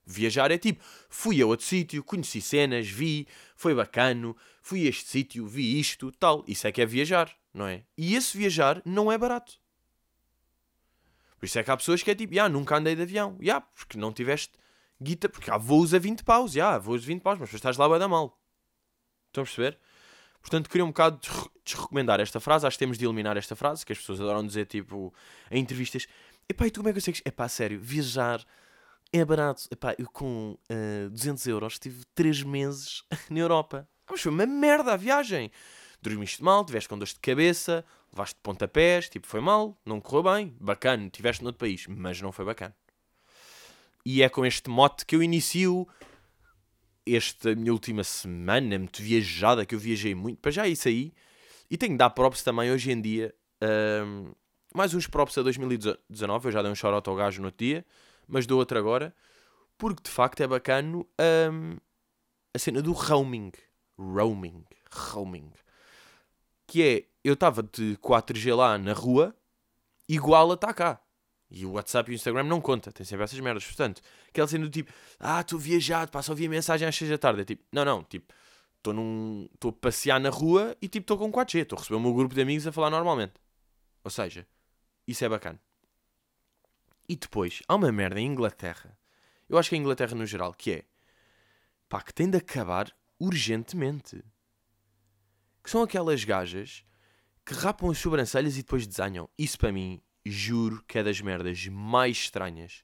Viajar 0.10 0.52
é 0.52 0.58
tipo, 0.58 0.82
fui 1.10 1.42
a 1.42 1.46
outro 1.46 1.66
sítio, 1.66 2.02
conheci 2.02 2.40
cenas, 2.40 2.88
vi, 2.88 3.28
foi 3.58 3.76
bacano, 3.76 4.38
fui 4.62 4.86
a 4.86 4.90
este 4.90 5.10
sítio, 5.10 5.46
vi 5.46 5.78
isto, 5.78 6.12
tal. 6.14 6.46
Isso 6.48 6.66
é 6.66 6.72
que 6.72 6.82
é 6.82 6.86
viajar, 6.86 7.30
não 7.54 7.68
é? 7.68 7.84
E 7.98 8.16
esse 8.16 8.38
viajar 8.38 8.82
não 8.86 9.12
é 9.12 9.18
barato. 9.18 9.60
Por 11.38 11.46
isso 11.46 11.60
é 11.60 11.64
que 11.64 11.70
há 11.70 11.76
pessoas 11.76 12.02
que 12.02 12.10
é 12.10 12.16
tipo, 12.16 12.40
ah, 12.40 12.48
nunca 12.48 12.78
andei 12.78 12.96
de 12.96 13.02
avião. 13.02 13.38
Yeah, 13.42 13.66
porque 13.76 13.98
não 13.98 14.14
tiveste 14.14 14.54
guita, 15.02 15.28
porque 15.28 15.52
há 15.52 15.58
voos 15.58 15.94
a 15.94 16.00
20 16.00 16.24
paus, 16.24 16.56
yeah, 16.56 16.78
voos 16.78 17.04
a 17.04 17.06
20 17.06 17.22
paus, 17.22 17.38
mas 17.38 17.54
estás 17.54 17.76
lá 17.76 17.94
a 17.94 17.98
dar 17.98 18.08
mal. 18.08 18.40
Estão 19.28 19.44
a 19.44 19.46
perceber? 19.46 19.78
Portanto, 20.40 20.70
queria 20.70 20.86
um 20.86 20.90
bocado 20.90 21.20
desrecomendar 21.66 22.22
esta 22.22 22.40
frase. 22.40 22.66
Acho 22.66 22.78
que 22.78 22.80
temos 22.80 22.98
de 22.98 23.06
eliminar 23.06 23.36
esta 23.36 23.58
frase, 23.58 23.86
que 23.86 23.92
as 23.92 24.00
pessoas 24.00 24.22
adoram 24.22 24.48
dizer, 24.48 24.66
tipo, 24.68 25.14
em 25.52 25.60
entrevistas. 25.60 26.08
Epá, 26.48 26.66
e 26.66 26.72
tu 26.72 26.80
como 26.80 26.88
é 26.88 26.94
que 26.94 27.00
consegues? 27.00 27.22
Epá, 27.26 27.50
sério, 27.50 27.78
viajar 27.82 28.46
é 29.12 29.24
barato. 29.24 29.68
Epá, 29.72 29.96
eu 29.98 30.10
com 30.10 30.52
uh, 30.52 30.58
eh, 30.70 31.10
200 31.10 31.48
euros 31.48 31.74
estive 31.74 32.04
3 32.14 32.44
meses 32.44 33.04
na 33.30 33.40
Europa. 33.40 33.88
Ah, 34.06 34.12
mas 34.12 34.22
foi 34.22 34.32
uma 34.32 34.46
merda 34.46 34.94
a 34.94 34.98
viagem. 34.98 35.52
Dormiste 36.02 36.44
mal, 36.44 36.64
tiveste 36.64 36.88
com 36.88 36.98
dores 36.98 37.14
de 37.14 37.20
cabeça, 37.20 37.84
levaste 38.12 38.40
pontapés, 38.42 39.10
tipo, 39.10 39.28
foi 39.28 39.42
mal, 39.42 39.78
não 39.86 40.00
correu 40.00 40.24
bem, 40.32 40.56
bacana, 40.60 41.10
tiveste 41.10 41.44
noutro 41.44 41.60
país, 41.60 41.86
mas 41.88 42.22
não 42.22 42.32
foi 42.32 42.46
bacana. 42.46 42.76
E 44.06 44.22
é 44.22 44.30
com 44.30 44.46
este 44.46 44.70
mote 44.70 45.06
que 45.06 45.16
eu 45.16 45.24
inicio 45.24 45.88
esta 47.06 47.56
minha 47.56 47.74
última 47.74 48.04
semana, 48.04 48.78
muito 48.78 49.02
viajada, 49.02 49.66
que 49.66 49.74
eu 49.74 49.80
viajei 49.80 50.14
muito, 50.14 50.40
para 50.40 50.52
já 50.52 50.68
isso 50.68 50.88
aí. 50.88 51.14
E 51.70 51.78
tenho 51.78 51.94
de 51.94 51.98
dar 51.98 52.12
props 52.12 52.44
também 52.44 52.72
hoje 52.72 52.92
em 52.92 53.02
dia. 53.02 53.34
Um, 53.62 54.32
mais 54.74 54.94
uns 54.94 55.08
props 55.08 55.38
a 55.38 55.42
2019, 55.42 56.48
eu 56.48 56.52
já 56.52 56.62
dei 56.62 56.72
um 56.72 56.76
shout 56.76 57.10
ao 57.10 57.16
gajo 57.16 57.42
no 57.42 57.48
outro 57.48 57.66
dia 57.66 57.86
mas 58.28 58.46
dou 58.46 58.60
outra 58.60 58.80
agora, 58.80 59.16
porque 59.78 60.04
de 60.04 60.10
facto 60.10 60.42
é 60.42 60.48
bacano 60.48 61.08
um, 61.52 61.78
a 62.54 62.60
cena 62.60 62.82
do 62.82 62.92
roaming. 62.92 63.52
Roaming. 63.98 64.66
Roaming. 64.92 65.52
Que 66.66 66.84
é, 66.84 67.06
eu 67.24 67.34
estava 67.34 67.64
de 67.64 67.98
4G 67.98 68.56
lá 68.56 68.78
na 68.78 68.94
rua, 68.94 69.36
igual 70.08 70.52
a 70.52 70.56
está 70.56 70.74
cá. 70.74 71.02
E 71.50 71.66
o 71.66 71.74
WhatsApp 71.74 72.12
e 72.12 72.14
o 72.14 72.16
Instagram 72.16 72.44
não 72.44 72.60
conta, 72.60 72.92
tem 72.92 73.06
sempre 73.06 73.24
essas 73.24 73.40
merdas. 73.40 73.64
Portanto, 73.66 74.02
aquela 74.28 74.48
cena 74.48 74.66
do 74.66 74.70
tipo, 74.70 74.92
ah, 75.18 75.40
estou 75.40 75.58
viajado, 75.58 76.12
pá, 76.12 76.22
só 76.22 76.34
vi 76.34 76.46
a 76.46 76.50
mensagem 76.50 76.86
às 76.88 76.96
6 76.96 77.12
da 77.12 77.18
tarde. 77.18 77.42
É 77.42 77.46
tipo, 77.46 77.64
não, 77.72 77.86
não, 77.86 78.04
tipo, 78.04 78.34
estou 78.78 78.94
num. 78.94 79.48
estou 79.54 79.70
a 79.70 79.74
passear 79.74 80.20
na 80.20 80.30
rua 80.30 80.76
e 80.82 80.90
tipo, 80.90 81.04
estou 81.04 81.18
com 81.18 81.32
4G, 81.32 81.62
estou 81.62 81.78
a 81.78 81.80
receber 81.80 81.96
o 81.96 82.02
meu 82.02 82.14
grupo 82.14 82.36
de 82.36 82.42
amigos 82.42 82.68
a 82.68 82.72
falar 82.72 82.90
normalmente. 82.90 83.34
Ou 84.04 84.12
seja, 84.12 84.46
isso 85.08 85.24
é 85.24 85.30
bacana. 85.30 85.60
E 87.08 87.16
depois, 87.16 87.62
há 87.68 87.76
uma 87.76 87.92
merda 87.92 88.20
em 88.20 88.28
Inglaterra. 88.28 88.98
Eu 89.48 89.58
acho 89.58 89.70
que 89.70 89.76
é 89.76 89.78
a 89.78 89.82
Inglaterra 89.82 90.16
no 90.16 90.26
geral, 90.26 90.54
que 90.54 90.72
é 90.72 90.86
pá, 91.88 92.02
que 92.02 92.14
tem 92.14 92.30
de 92.30 92.38
acabar 92.38 92.94
urgentemente. 93.20 94.24
Que 95.64 95.70
são 95.70 95.82
aquelas 95.82 96.24
gajas 96.24 96.86
que 97.46 97.54
rapam 97.54 97.90
as 97.90 97.98
sobrancelhas 97.98 98.58
e 98.58 98.62
depois 98.62 98.86
desenham. 98.86 99.30
Isso 99.38 99.58
para 99.58 99.72
mim, 99.72 100.02
juro 100.26 100.84
que 100.86 101.00
é 101.00 101.04
das 101.04 101.22
merdas 101.22 101.66
mais 101.68 102.18
estranhas. 102.18 102.84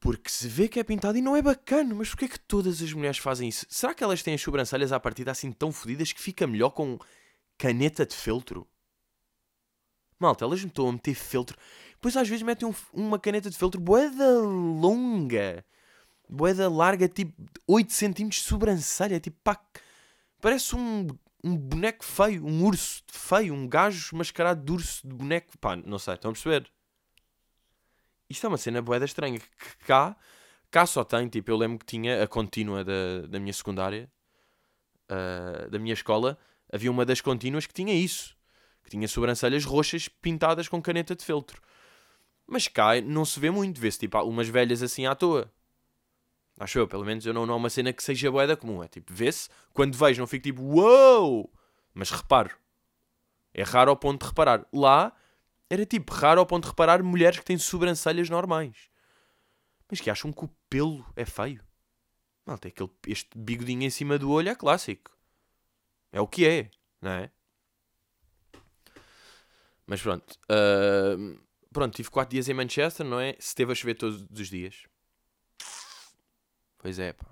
Porque 0.00 0.30
se 0.30 0.48
vê 0.48 0.66
que 0.66 0.80
é 0.80 0.84
pintado 0.84 1.18
e 1.18 1.22
não 1.22 1.36
é 1.36 1.42
bacana, 1.42 1.94
mas 1.94 2.08
porquê 2.08 2.24
é 2.24 2.28
que 2.28 2.40
todas 2.40 2.80
as 2.80 2.92
mulheres 2.92 3.18
fazem 3.18 3.48
isso? 3.48 3.66
Será 3.68 3.94
que 3.94 4.02
elas 4.02 4.22
têm 4.22 4.34
as 4.34 4.40
sobrancelhas 4.40 4.92
à 4.92 4.98
partida 4.98 5.30
assim 5.30 5.52
tão 5.52 5.70
fodidas 5.70 6.12
que 6.12 6.20
fica 6.20 6.46
melhor 6.46 6.70
com 6.70 6.98
caneta 7.58 8.06
de 8.06 8.16
feltro? 8.16 8.66
Malta, 10.18 10.44
elas 10.44 10.62
me 10.62 10.68
estão 10.68 10.88
a 10.88 10.92
meter 10.92 11.14
feltro. 11.14 11.56
Depois 12.00 12.16
às 12.16 12.26
vezes 12.26 12.42
metem 12.42 12.66
um, 12.66 12.74
uma 12.94 13.18
caneta 13.18 13.50
de 13.50 13.58
feltro 13.58 13.78
boeda 13.78 14.40
longa. 14.40 15.62
Boeda 16.26 16.66
larga, 16.66 17.06
tipo 17.06 17.34
8 17.66 17.92
cm 17.92 18.28
de 18.30 18.40
sobrancelha. 18.40 19.20
Tipo, 19.20 19.36
pá, 19.44 19.60
parece 20.40 20.74
um, 20.74 21.08
um 21.44 21.54
boneco 21.54 22.02
feio, 22.02 22.46
um 22.46 22.64
urso 22.64 23.02
feio, 23.06 23.52
um 23.52 23.68
gajo 23.68 24.16
mascarado 24.16 24.64
de 24.64 24.72
urso 24.72 25.06
de 25.06 25.14
boneco. 25.14 25.58
Pá, 25.58 25.76
não 25.76 25.98
sei, 25.98 26.14
estão 26.14 26.30
a 26.30 26.32
perceber? 26.32 26.72
Isto 28.30 28.46
é 28.46 28.48
uma 28.48 28.56
cena 28.56 28.80
boeda 28.80 29.04
estranha. 29.04 29.38
Que 29.38 29.84
cá, 29.84 30.16
cá 30.70 30.86
só 30.86 31.04
tem, 31.04 31.28
tipo, 31.28 31.50
eu 31.50 31.56
lembro 31.58 31.80
que 31.80 31.84
tinha 31.84 32.22
a 32.22 32.26
contínua 32.26 32.82
da, 32.82 33.26
da 33.28 33.38
minha 33.38 33.52
secundária, 33.52 34.10
uh, 35.10 35.68
da 35.68 35.78
minha 35.78 35.92
escola, 35.92 36.38
havia 36.72 36.90
uma 36.90 37.04
das 37.04 37.20
contínuas 37.20 37.66
que 37.66 37.74
tinha 37.74 37.92
isso. 37.92 38.34
Que 38.82 38.88
tinha 38.88 39.06
sobrancelhas 39.06 39.66
roxas 39.66 40.08
pintadas 40.08 40.66
com 40.66 40.80
caneta 40.80 41.14
de 41.14 41.22
feltro. 41.26 41.60
Mas 42.50 42.66
cá 42.66 43.00
não 43.00 43.24
se 43.24 43.38
vê 43.38 43.48
muito, 43.48 43.80
vê-se 43.80 44.00
tipo 44.00 44.20
umas 44.24 44.48
velhas 44.48 44.82
assim 44.82 45.06
à 45.06 45.14
toa. 45.14 45.48
Acho 46.58 46.80
eu, 46.80 46.88
pelo 46.88 47.04
menos 47.04 47.24
eu 47.24 47.32
não, 47.32 47.46
não 47.46 47.54
é 47.54 47.56
uma 47.56 47.70
cena 47.70 47.92
que 47.92 48.02
seja 48.02 48.28
boeda 48.28 48.56
comum. 48.56 48.82
É 48.82 48.88
tipo, 48.88 49.14
vê-se, 49.14 49.48
quando 49.72 49.96
vejo 49.96 50.20
não 50.20 50.26
fico 50.26 50.42
tipo, 50.42 50.60
uou! 50.60 51.42
Wow! 51.42 51.52
Mas 51.94 52.10
reparo. 52.10 52.58
É 53.54 53.62
raro 53.62 53.90
ao 53.90 53.96
ponto 53.96 54.22
de 54.22 54.28
reparar. 54.28 54.66
Lá 54.72 55.16
era 55.70 55.86
tipo 55.86 56.12
raro 56.12 56.40
ao 56.40 56.46
ponto 56.46 56.64
de 56.64 56.70
reparar 56.70 57.04
mulheres 57.04 57.38
que 57.38 57.44
têm 57.44 57.56
sobrancelhas 57.56 58.28
normais. 58.28 58.90
Mas 59.88 60.00
que 60.00 60.10
acham 60.10 60.32
que 60.32 60.44
o 60.44 60.50
pelo 60.68 61.06
é 61.14 61.24
feio. 61.24 61.64
Não, 62.44 62.58
tem 62.58 62.70
aquele, 62.70 62.90
este 63.06 63.30
bigodinho 63.38 63.84
em 63.84 63.90
cima 63.90 64.18
do 64.18 64.28
olho 64.28 64.48
é 64.48 64.56
clássico. 64.56 65.16
É 66.10 66.20
o 66.20 66.26
que 66.26 66.44
é, 66.44 66.68
não 67.00 67.12
é? 67.12 67.30
Mas 69.86 70.02
pronto. 70.02 70.36
Uh, 70.50 71.38
pronto, 71.72 71.94
tive 71.94 72.10
4 72.10 72.30
dias 72.30 72.48
em 72.48 72.54
Manchester, 72.54 73.06
não 73.06 73.20
é? 73.20 73.34
Se 73.38 73.54
teve 73.54 73.72
a 73.72 73.74
chover 73.74 73.94
todos 73.94 74.26
os 74.30 74.48
dias. 74.48 74.84
Pois 76.78 76.98
é, 76.98 77.12
pá. 77.12 77.26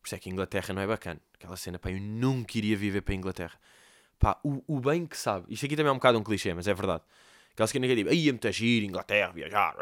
Por 0.00 0.06
isso 0.06 0.14
é 0.14 0.18
que 0.18 0.28
a 0.28 0.32
Inglaterra 0.32 0.74
não 0.74 0.82
é 0.82 0.86
bacana. 0.86 1.20
Aquela 1.34 1.56
cena, 1.56 1.78
pá, 1.78 1.90
eu 1.90 2.00
nunca 2.00 2.56
iria 2.58 2.76
viver 2.76 3.02
para 3.02 3.14
a 3.14 3.16
Inglaterra. 3.16 3.58
Pá, 4.18 4.38
o, 4.44 4.62
o 4.66 4.80
bem 4.80 5.06
que 5.06 5.16
sabe. 5.16 5.46
Isto 5.52 5.66
aqui 5.66 5.76
também 5.76 5.90
é 5.90 5.92
um 5.92 5.96
bocado 5.96 6.18
um 6.18 6.24
clichê, 6.24 6.52
mas 6.54 6.66
é 6.66 6.74
verdade. 6.74 7.02
Aquela 7.52 7.66
cena 7.66 7.86
que 7.86 7.92
é 7.92 7.96
tipo, 7.96 8.10
aí 8.10 8.28
é 8.28 8.32
muito 8.32 8.52
giro, 8.52 8.86
Inglaterra, 8.86 9.32
viajar. 9.32 9.76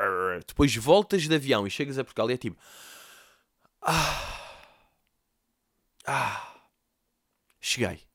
Depois 0.46 0.74
voltas 0.76 1.28
de 1.28 1.34
avião 1.34 1.66
e 1.66 1.70
chegas 1.70 1.98
a 1.98 2.04
Portugal 2.04 2.30
e 2.30 2.34
é 2.34 2.36
tipo. 2.36 2.56
Ah. 3.82 4.68
Ah. 6.06 6.54
Cheguei. 7.60 8.07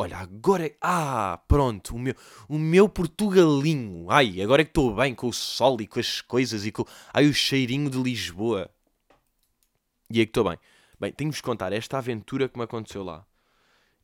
Olha, 0.00 0.18
agora 0.18 0.66
é. 0.66 0.76
Ah, 0.80 1.40
pronto, 1.48 1.96
o 1.96 1.98
meu, 1.98 2.14
o 2.48 2.56
meu 2.56 2.88
Portugalinho. 2.88 4.08
Ai, 4.10 4.40
agora 4.40 4.62
é 4.62 4.64
que 4.64 4.70
estou 4.70 4.94
bem 4.94 5.12
com 5.14 5.28
o 5.28 5.32
sol 5.32 5.80
e 5.80 5.88
com 5.88 5.98
as 5.98 6.20
coisas 6.20 6.64
e 6.64 6.70
com. 6.70 6.84
Ai, 7.12 7.26
o 7.26 7.34
cheirinho 7.34 7.90
de 7.90 7.98
Lisboa. 8.00 8.70
E 10.10 10.20
é 10.20 10.24
que 10.24 10.30
estou 10.30 10.44
bem. 10.44 10.58
Bem, 11.00 11.12
tenho-vos 11.12 11.40
contar 11.40 11.72
esta 11.72 11.98
aventura 11.98 12.48
que 12.48 12.56
me 12.56 12.64
aconteceu 12.64 13.02
lá. 13.02 13.26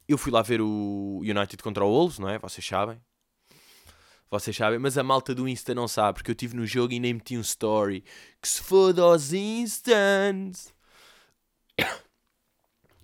Eu 0.09 0.19
fui 0.19 0.33
lá 0.33 0.43
ver 0.43 0.61
o 0.61 1.21
United 1.23 1.63
contra 1.63 1.85
o 1.85 1.89
Wolves, 1.89 2.19
não 2.19 2.29
é? 2.29 2.39
Vocês 2.39 2.67
sabem. 2.67 3.01
Vocês 4.31 4.57
sabem, 4.57 4.81
mas 4.81 4.99
a 4.99 5.03
malta 5.03 5.35
do 5.35 5.49
Insta 5.49 5.75
não 5.75 5.87
sabe, 5.87 6.15
porque 6.19 6.31
eu 6.31 6.35
estive 6.35 6.57
no 6.57 6.67
jogo 6.67 6.93
e 6.93 6.99
nem 7.01 7.15
meti 7.15 7.39
um 7.39 7.41
story. 7.41 8.05
Que 8.43 8.49
se 8.49 8.61
foda 8.63 9.03
aos 9.03 9.33
instants. 9.33 10.75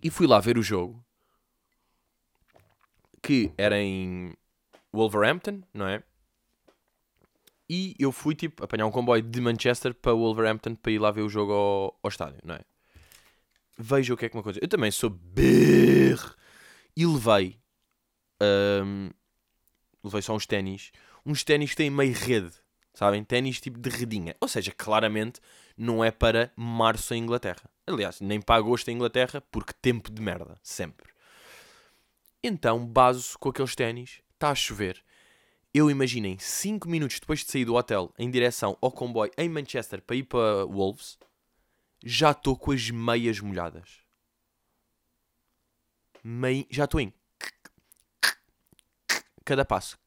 E 0.02 0.08
fui 0.08 0.26
lá 0.26 0.40
ver 0.40 0.56
o 0.56 0.62
jogo. 0.62 1.04
Que 3.22 3.52
era 3.56 3.78
em 3.78 4.34
Wolverhampton, 4.92 5.62
não 5.72 5.86
é? 5.86 6.02
E 7.68 7.94
eu 7.98 8.10
fui, 8.10 8.34
tipo, 8.34 8.64
apanhar 8.64 8.86
um 8.86 8.90
comboio 8.90 9.22
de 9.22 9.40
Manchester 9.40 9.94
para 9.94 10.12
Wolverhampton 10.12 10.74
para 10.74 10.90
ir 10.90 10.98
lá 10.98 11.10
ver 11.12 11.22
o 11.22 11.28
jogo 11.28 11.52
ao, 11.52 11.98
ao 12.02 12.08
estádio, 12.08 12.40
não 12.44 12.56
é? 12.56 12.60
Veja 13.78 14.12
o 14.12 14.16
que 14.16 14.26
é 14.26 14.28
que 14.28 14.34
me 14.34 14.40
aconteceu. 14.40 14.62
Eu 14.62 14.68
também 14.68 14.90
sou 14.90 15.08
berro 15.08 16.34
e 16.96 17.06
levei. 17.06 17.60
Um, 18.42 19.10
levei 20.02 20.20
só 20.20 20.34
uns 20.34 20.46
ténis. 20.46 20.90
Uns 21.24 21.44
ténis 21.44 21.70
que 21.70 21.76
têm 21.76 21.90
meio 21.90 22.12
rede. 22.12 22.52
Sabem? 22.92 23.22
Ténis 23.22 23.60
tipo 23.60 23.78
de 23.78 23.88
redinha. 23.88 24.34
Ou 24.40 24.48
seja, 24.48 24.72
claramente 24.76 25.40
não 25.76 26.04
é 26.04 26.10
para 26.10 26.52
março 26.56 27.14
em 27.14 27.22
Inglaterra. 27.22 27.70
Aliás, 27.86 28.20
nem 28.20 28.40
para 28.40 28.56
agosto 28.56 28.88
em 28.88 28.96
Inglaterra, 28.96 29.40
porque 29.50 29.72
tempo 29.80 30.10
de 30.10 30.20
merda. 30.20 30.58
Sempre. 30.62 31.09
Então, 32.42 32.86
baso 32.86 33.38
com 33.38 33.50
aqueles 33.50 33.74
ténis. 33.74 34.20
Está 34.34 34.50
a 34.50 34.54
chover. 34.54 35.02
Eu 35.72 35.90
imaginem, 35.90 36.38
5 36.38 36.88
minutos 36.88 37.20
depois 37.20 37.44
de 37.44 37.50
sair 37.50 37.64
do 37.64 37.74
hotel 37.74 38.12
em 38.18 38.30
direção 38.30 38.76
ao 38.80 38.90
comboio 38.90 39.30
em 39.38 39.48
Manchester 39.48 40.02
para 40.02 40.16
ir 40.16 40.24
para 40.24 40.64
Wolves, 40.64 41.18
já 42.04 42.32
estou 42.32 42.56
com 42.56 42.72
as 42.72 42.90
meias 42.90 43.38
molhadas 43.38 44.00
meio, 46.22 46.66
já 46.70 46.84
estou 46.84 47.00
em 47.00 47.12
cada 49.44 49.64
passo. 49.64 49.98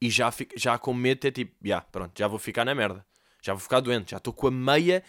E 0.00 0.10
já, 0.10 0.30
fico, 0.30 0.58
já 0.58 0.78
com 0.78 0.92
medo 0.92 1.20
de 1.20 1.30
tipo, 1.30 1.54
já, 1.62 1.68
yeah, 1.68 1.86
pronto, 1.90 2.18
já 2.18 2.28
vou 2.28 2.38
ficar 2.38 2.64
na 2.64 2.74
merda. 2.74 3.06
Já 3.40 3.52
vou 3.52 3.60
ficar 3.60 3.80
doente. 3.80 4.10
Já 4.10 4.16
estou 4.16 4.32
com 4.32 4.48
a 4.48 4.50
meia, 4.50 5.02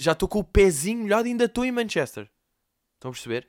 já 0.00 0.12
estou 0.12 0.28
com 0.28 0.38
o 0.38 0.44
pezinho 0.44 1.02
molhado 1.02 1.28
e 1.28 1.30
ainda 1.30 1.44
estou 1.44 1.64
em 1.64 1.72
Manchester. 1.72 2.30
Estão 2.94 3.10
a 3.10 3.12
perceber? 3.12 3.48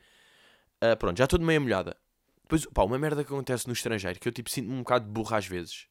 Uh, 0.84 0.98
pronto, 0.98 1.18
já 1.18 1.24
estou 1.24 1.40
de 1.40 1.46
meia 1.46 1.60
molhada. 1.60 1.98
Depois, 2.44 2.66
pá, 2.68 2.84
uma 2.84 3.00
merda 3.00 3.24
que 3.24 3.34
acontece 3.34 3.68
no 3.68 3.74
estrangeiro, 3.74 4.20
que 4.20 4.28
eu 4.28 4.32
tipo 4.32 4.50
sinto-me 4.50 4.76
um 4.76 4.80
bocado 4.80 5.06
burro 5.06 5.36
às 5.36 5.48
vezes. 5.48 5.88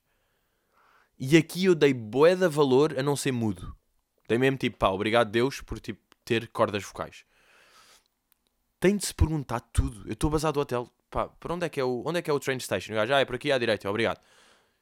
E 1.18 1.36
aqui 1.36 1.64
eu 1.66 1.74
dei 1.74 1.92
bué 1.92 2.34
de 2.34 2.48
valor 2.48 2.98
a 2.98 3.02
não 3.02 3.16
ser 3.16 3.32
mudo. 3.32 3.76
Dei 4.28 4.38
mesmo 4.38 4.58
tipo, 4.58 4.78
pá, 4.78 4.88
obrigado 4.88 5.30
Deus 5.30 5.60
por 5.60 5.80
tipo 5.80 6.00
ter 6.24 6.48
cordas 6.48 6.82
vocais 6.82 7.24
tem 8.82 8.96
de 8.96 9.06
se 9.06 9.14
perguntar 9.14 9.60
tudo. 9.60 10.02
Eu 10.08 10.14
estou 10.14 10.28
basado 10.28 10.54
do 10.54 10.60
hotel. 10.60 10.90
Pá, 11.08 11.28
para 11.28 11.54
onde 11.54 11.64
é 11.64 11.68
que 11.68 11.78
é 11.78 11.84
o, 11.84 12.02
onde 12.04 12.18
é 12.18 12.22
que 12.22 12.28
é 12.28 12.32
o 12.32 12.40
train 12.40 12.58
station? 12.58 12.92
O 12.92 12.96
gajo, 12.96 13.14
ah, 13.14 13.20
é 13.20 13.24
por 13.24 13.36
aqui 13.36 13.52
à 13.52 13.56
direita, 13.56 13.88
obrigado. 13.88 14.20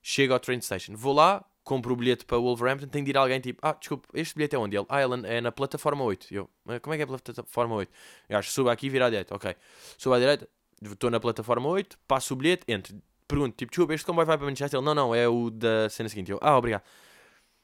Chego 0.01 0.33
ao 0.33 0.41
train 0.41 0.59
station. 0.63 0.97
Vou 0.97 1.13
lá, 1.13 1.45
compro 1.63 1.93
o 1.93 1.97
bilhete 1.97 2.25
para 2.25 2.39
Wolverhampton, 2.39 2.87
tem 2.89 3.05
de 3.05 3.11
ir 3.11 3.19
alguém 3.19 3.41
tipo, 3.41 3.61
ah, 3.63 3.75
desculpa, 3.75 4.09
este 4.15 4.35
bilhete 4.35 4.57
é 4.57 4.59
onde? 4.59 4.75
Ele, 4.75 4.87
ah, 4.89 5.01
é 5.27 5.41
na 5.43 5.53
plataforma 5.53 6.03
8. 6.03 6.29
Eu, 6.31 6.49
como 6.81 6.95
é 6.95 6.97
que 6.97 7.03
é 7.03 7.05
a 7.05 7.07
plataforma 7.07 7.75
8? 7.75 7.91
O 7.91 8.33
gajo, 8.33 8.51
suba 8.51 8.73
aqui 8.73 8.87
e 8.87 8.89
vira 8.89 9.05
à 9.05 9.11
direita, 9.11 9.35
ok. 9.35 9.55
Subo 9.99 10.15
à 10.15 10.19
direita, 10.19 10.49
estou 10.83 11.11
na 11.11 11.21
plataforma 11.21 11.69
8, 11.69 11.99
passo 12.07 12.35
o 12.35 12.37
bilhete, 12.37 12.65
entro. 12.69 13.01
Pergunto, 13.29 13.57
tipo, 13.57 13.71
desculpa, 13.71 13.95
este 13.95 14.07
comboio 14.07 14.27
vai 14.27 14.37
para 14.37 14.47
Manchester? 14.47 14.79
Ele, 14.79 14.85
não, 14.85 14.95
não, 14.95 15.15
é 15.15 15.29
o 15.29 15.51
da 15.51 15.89
cena 15.89 16.09
seguinte. 16.09 16.33
Eu, 16.33 16.39
ah, 16.43 16.57
obrigado. 16.57 16.83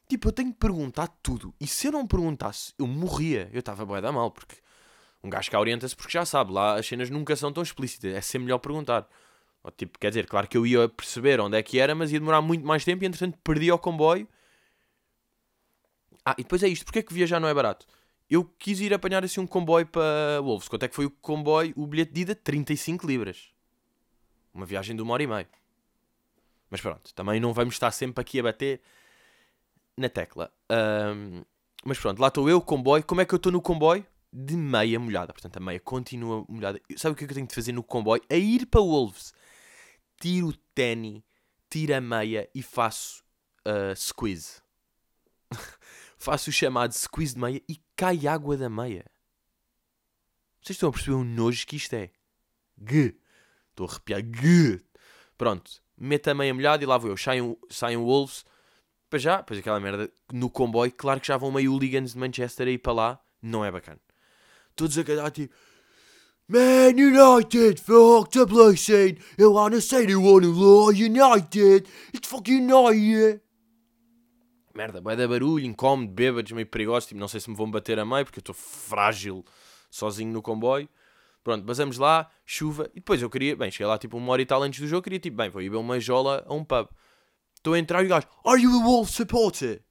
Tipo, 0.09 0.29
eu 0.29 0.33
tenho 0.33 0.51
de 0.51 0.57
perguntar 0.57 1.09
tudo. 1.23 1.55
E 1.61 1.67
se 1.67 1.89
eu 1.89 1.93
não 1.93 2.07
perguntasse, 2.07 2.73
eu 2.79 2.87
morria. 2.87 3.51
Eu 3.53 3.59
estava 3.59 3.85
bué 3.85 4.01
da 4.01 4.13
mal, 4.13 4.31
porque 4.31 4.57
um 5.27 5.31
gajo 5.31 5.51
cá 5.51 5.59
orienta-se 5.59 5.97
porque 5.97 6.13
já 6.13 6.25
sabe, 6.25 6.53
lá 6.53 6.77
as 6.77 6.87
cenas 6.87 7.11
nunca 7.11 7.35
são 7.35 7.53
tão 7.53 7.63
explícitas, 7.63 8.15
é 8.15 8.21
sempre 8.21 8.45
melhor 8.47 8.59
perguntar. 8.59 9.09
Ou, 9.63 9.71
tipo, 9.73 9.99
quer 9.99 10.11
dizer, 10.11 10.27
claro 10.27 10.47
que 10.47 10.57
eu 10.57 10.65
ia 10.65 10.89
perceber 10.89 11.41
onde 11.41 11.57
é 11.59 11.63
que 11.63 11.81
era, 11.81 11.95
mas 11.95 12.13
ia 12.13 12.21
demorar 12.21 12.41
muito 12.41 12.65
mais 12.65 12.85
tempo 12.85 13.03
e 13.03 13.07
entretanto 13.07 13.37
perdi 13.43 13.71
o 13.73 13.79
comboio. 13.79 14.29
Ah, 16.25 16.35
e 16.39 16.43
depois 16.43 16.63
é 16.63 16.69
isto, 16.69 16.85
porque 16.85 17.01
é 17.01 17.03
que 17.03 17.13
viajar 17.13 17.41
não 17.41 17.49
é 17.49 17.55
barato? 17.55 17.87
Eu 18.29 18.45
quis 18.45 18.81
ir 18.81 18.93
apanhar 18.93 19.25
assim 19.25 19.41
um 19.41 19.47
comboio 19.47 19.87
para 19.87 20.41
Wolves. 20.43 20.69
Quanto 20.69 20.83
é 20.85 20.89
que 20.89 20.95
foi 20.95 21.07
o 21.07 21.11
comboio? 21.11 21.73
O 21.77 21.87
bilhete 21.87 22.13
de 22.13 22.21
ida? 22.23 22.35
35 22.35 23.07
libras. 23.07 23.51
Uma 24.53 24.67
viagem 24.67 24.97
de 24.97 25.03
uma 25.03 25.13
hora 25.15 25.23
e 25.23 25.27
meia. 25.27 25.49
Mas 26.71 26.81
pronto, 26.81 27.15
também 27.15 27.39
não 27.39 27.53
vamos 27.53 27.75
estar 27.75 27.91
sempre 27.93 28.21
aqui 28.21 28.41
a 28.41 28.43
bater 28.43 28.81
na 29.97 30.09
tecla. 30.09 30.53
Um, 30.71 31.45
mas 31.85 31.99
pronto, 31.99 32.19
lá 32.19 32.29
estou 32.29 32.51
eu, 32.51 32.61
comboio. 32.61 33.05
Como 33.05 33.21
é 33.21 33.25
que 33.25 33.33
eu 33.33 33.37
estou 33.37 33.53
no 33.53 33.63
comboio? 33.63 34.05
de 34.37 34.55
meia 34.55 35.01
molhada. 35.01 35.33
Portanto, 35.33 35.57
a 35.57 35.61
meia 35.61 35.81
continua 35.81 36.45
molhada. 36.49 36.81
Sabe 36.97 37.15
o 37.15 37.17
que 37.17 37.25
é 37.25 37.27
que 37.27 37.33
eu 37.33 37.37
tenho 37.37 37.47
de 37.47 37.55
fazer 37.55 37.73
no 37.73 37.83
comboio? 37.83 38.23
A 38.29 38.37
ir 38.37 38.67
para 38.67 38.81
Wolves. 38.81 39.33
Tiro 40.21 40.49
o 40.49 40.57
ténis, 40.75 41.23
tiro 41.71 41.95
a 41.95 42.01
meia 42.01 42.49
e 42.55 42.63
faço 42.63 43.25
uh, 43.67 43.97
squeeze. 43.97 44.61
faço 46.19 46.51
o 46.51 46.53
chamado 46.53 46.93
squeeze 46.93 47.35
de 47.35 47.41
meia 47.41 47.63
e 47.69 47.81
cai 47.97 48.27
água 48.27 48.57
da 48.57 48.69
meia. 48.69 49.05
Vocês 50.61 50.77
estão 50.77 50.89
a 50.89 50.93
perceber 50.93 51.17
o 51.17 51.25
nojo 51.25 51.67
que 51.67 51.77
isto 51.77 51.95
é? 51.95 52.11
G. 52.89 53.17
Estou 53.71 53.87
a 53.87 53.91
arrepiar. 53.91 54.21
G. 54.21 54.81
Pronto. 55.39 55.71
Meto 55.97 56.29
a 56.29 56.35
meia 56.35 56.53
molhada 56.53 56.83
e 56.83 56.87
lá 56.87 56.99
vou 56.99 57.11
eu. 57.11 57.17
Saio, 57.17 57.59
saio 57.71 58.05
Wolves. 58.05 58.45
Para 59.09 59.19
já, 59.19 59.43
pois 59.43 59.59
aquela 59.59 59.81
merda 59.81 60.13
no 60.33 60.51
comboio. 60.51 60.93
Claro 60.93 61.21
que 61.21 61.29
já 61.29 61.37
vão 61.37 61.53
meio 61.53 61.73
hooligans 61.73 62.13
de 62.13 62.19
Manchester 62.19 62.67
aí 62.69 62.77
para 62.77 62.93
lá. 62.93 63.21
Não 63.41 63.65
é 63.65 63.71
bacana 63.71 64.01
todos 64.77 64.97
a 64.99 65.05
cantar 65.05 65.31
tipo 65.31 65.55
Man 66.49 66.95
United, 66.95 67.81
fuck 67.81 68.31
the 68.31 68.47
place 68.47 68.89
Eu 69.37 69.53
wanna 69.55 69.81
say 69.81 70.07
they 70.07 70.15
wanna 70.15 70.47
law 70.47 70.91
United, 70.91 71.89
it's 72.15 72.29
fuck 72.29 72.49
United. 72.49 73.41
Merda, 74.77 75.01
vai 75.01 75.17
dar 75.17 75.27
barulho, 75.27 75.65
incómodo, 75.65 76.13
bêbados, 76.13 76.53
meio 76.53 76.67
perigosos. 76.67 77.09
Tipo, 77.09 77.19
não 77.19 77.29
sei 77.29 77.41
se 77.41 77.49
me 77.49 77.57
vão 77.57 77.71
bater 77.71 77.99
a 77.99 78.05
meio 78.05 78.25
porque 78.25 78.39
eu 78.39 78.43
estou 78.43 78.55
frágil 78.55 79.45
sozinho 79.91 80.33
no 80.33 80.43
comboio. 80.43 80.89
Pronto, 81.43 81.65
basamos 81.65 81.97
lá, 81.97 82.31
chuva. 82.45 82.91
E 82.93 82.97
depois 82.97 83.23
eu 83.23 83.31
queria, 83.31 83.57
bem, 83.57 83.71
cheguei 83.71 83.87
lá 83.87 83.97
tipo 83.97 84.17
uma 84.17 84.33
hora 84.33 84.43
e 84.43 84.47
tal 84.47 84.63
antes 84.63 84.81
do 84.81 84.87
jogo. 84.87 85.03
Queria 85.03 85.19
tipo, 85.19 85.37
bem, 85.37 85.49
vou 85.49 85.63
ir 85.63 85.71
ver 85.71 85.77
uma 85.77 85.99
jola 85.99 86.45
a 86.47 86.53
um 86.53 86.65
pub. 86.65 86.89
Estou 87.55 87.73
a 87.73 87.79
entrar 87.79 88.03
e 88.03 88.07
o 88.07 88.09
gajo, 88.09 88.27
Are 88.45 88.61
you 88.61 88.71
a 88.71 88.85
Wolf 88.85 89.11
supporter? 89.11 89.83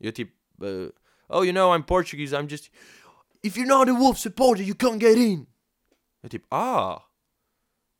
E 0.00 0.06
eu 0.06 0.12
tipo, 0.12 0.32
uh, 0.60 0.92
Oh, 1.28 1.42
you 1.42 1.52
know, 1.52 1.72
I'm 1.72 1.82
Portuguese, 1.82 2.34
I'm 2.34 2.48
just. 2.48 2.70
If 3.42 3.56
you're 3.56 3.68
not 3.68 3.88
a 3.88 3.94
Wolf 3.94 4.18
supporter, 4.18 4.62
you 4.62 4.74
can't 4.74 4.98
get 4.98 5.16
in. 5.16 5.46
É 6.22 6.28
tipo, 6.28 6.46
ah, 6.50 7.04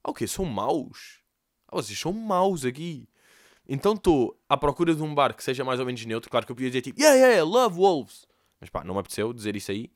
ok, 0.04 0.26
são 0.26 0.44
maus. 0.44 1.20
Ah, 1.68 1.76
vocês 1.76 1.98
são 1.98 2.12
maus 2.12 2.64
aqui. 2.64 3.08
Então 3.68 3.94
estou 3.94 4.38
à 4.49 4.56
procura 4.56 4.94
de 4.94 5.02
um 5.02 5.14
bar 5.14 5.35
que 5.35 5.42
seja 5.42 5.64
mais 5.64 5.80
ou 5.80 5.87
menos 5.87 6.04
neutro. 6.04 6.30
Claro 6.30 6.46
que 6.46 6.52
eu 6.52 6.56
podia 6.56 6.70
dizer 6.70 6.82
tipo, 6.82 7.00
yeah, 7.00 7.16
yeah, 7.16 7.44
love 7.44 7.76
Wolves. 7.76 8.26
Mas 8.61 8.70
pá, 8.70 8.85
não 8.85 8.94
me 8.94 9.00
apeteceu 9.00 9.32
dizer 9.32 9.56
isso 9.56 9.70
aí. 9.70 9.90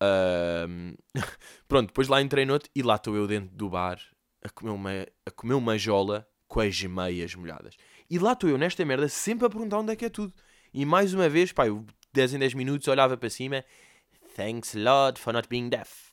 Ahm, 0.00 0.94
Pronto, 1.68 1.88
depois 1.88 2.08
lá 2.08 2.20
entrei 2.20 2.44
no 2.44 2.54
outro 2.54 2.70
e 2.74 2.82
lá 2.82 2.96
estou 2.96 3.14
eu 3.14 3.26
dentro 3.26 3.54
do 3.54 3.68
bar 3.68 3.98
a 4.42 4.48
comer 4.48 4.72
uma, 4.72 4.90
a 5.26 5.30
comer 5.30 5.54
uma 5.54 5.78
jola 5.78 6.26
com 6.48 6.60
as 6.60 6.82
meias 6.82 7.34
molhadas. 7.34 7.76
E 8.10 8.18
lá 8.18 8.32
estou 8.32 8.50
eu 8.50 8.58
nesta 8.58 8.84
merda 8.84 9.08
sempre 9.08 9.46
a 9.46 9.50
perguntar 9.50 9.78
onde 9.78 9.92
é 9.92 9.96
que 9.96 10.04
é 10.04 10.10
tudo. 10.10 10.32
E 10.74 10.84
mais 10.84 11.14
uma 11.14 11.28
vez, 11.28 11.52
pá, 11.52 11.66
eu 11.66 11.84
10 12.12 12.34
em 12.34 12.38
10 12.38 12.54
minutos 12.54 12.88
olhava 12.88 13.16
para 13.16 13.30
cima. 13.30 13.64
Thanks 14.34 14.74
a 14.76 14.78
lot 14.78 15.20
for 15.20 15.32
not 15.32 15.48
being 15.48 15.68
deaf. 15.68 16.12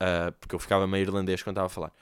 Ah, 0.00 0.32
porque 0.38 0.54
eu 0.54 0.58
ficava 0.58 0.86
meio 0.86 1.02
irlandês 1.02 1.42
quando 1.42 1.54
estava 1.54 1.66
a 1.66 1.70
falar. 1.70 1.92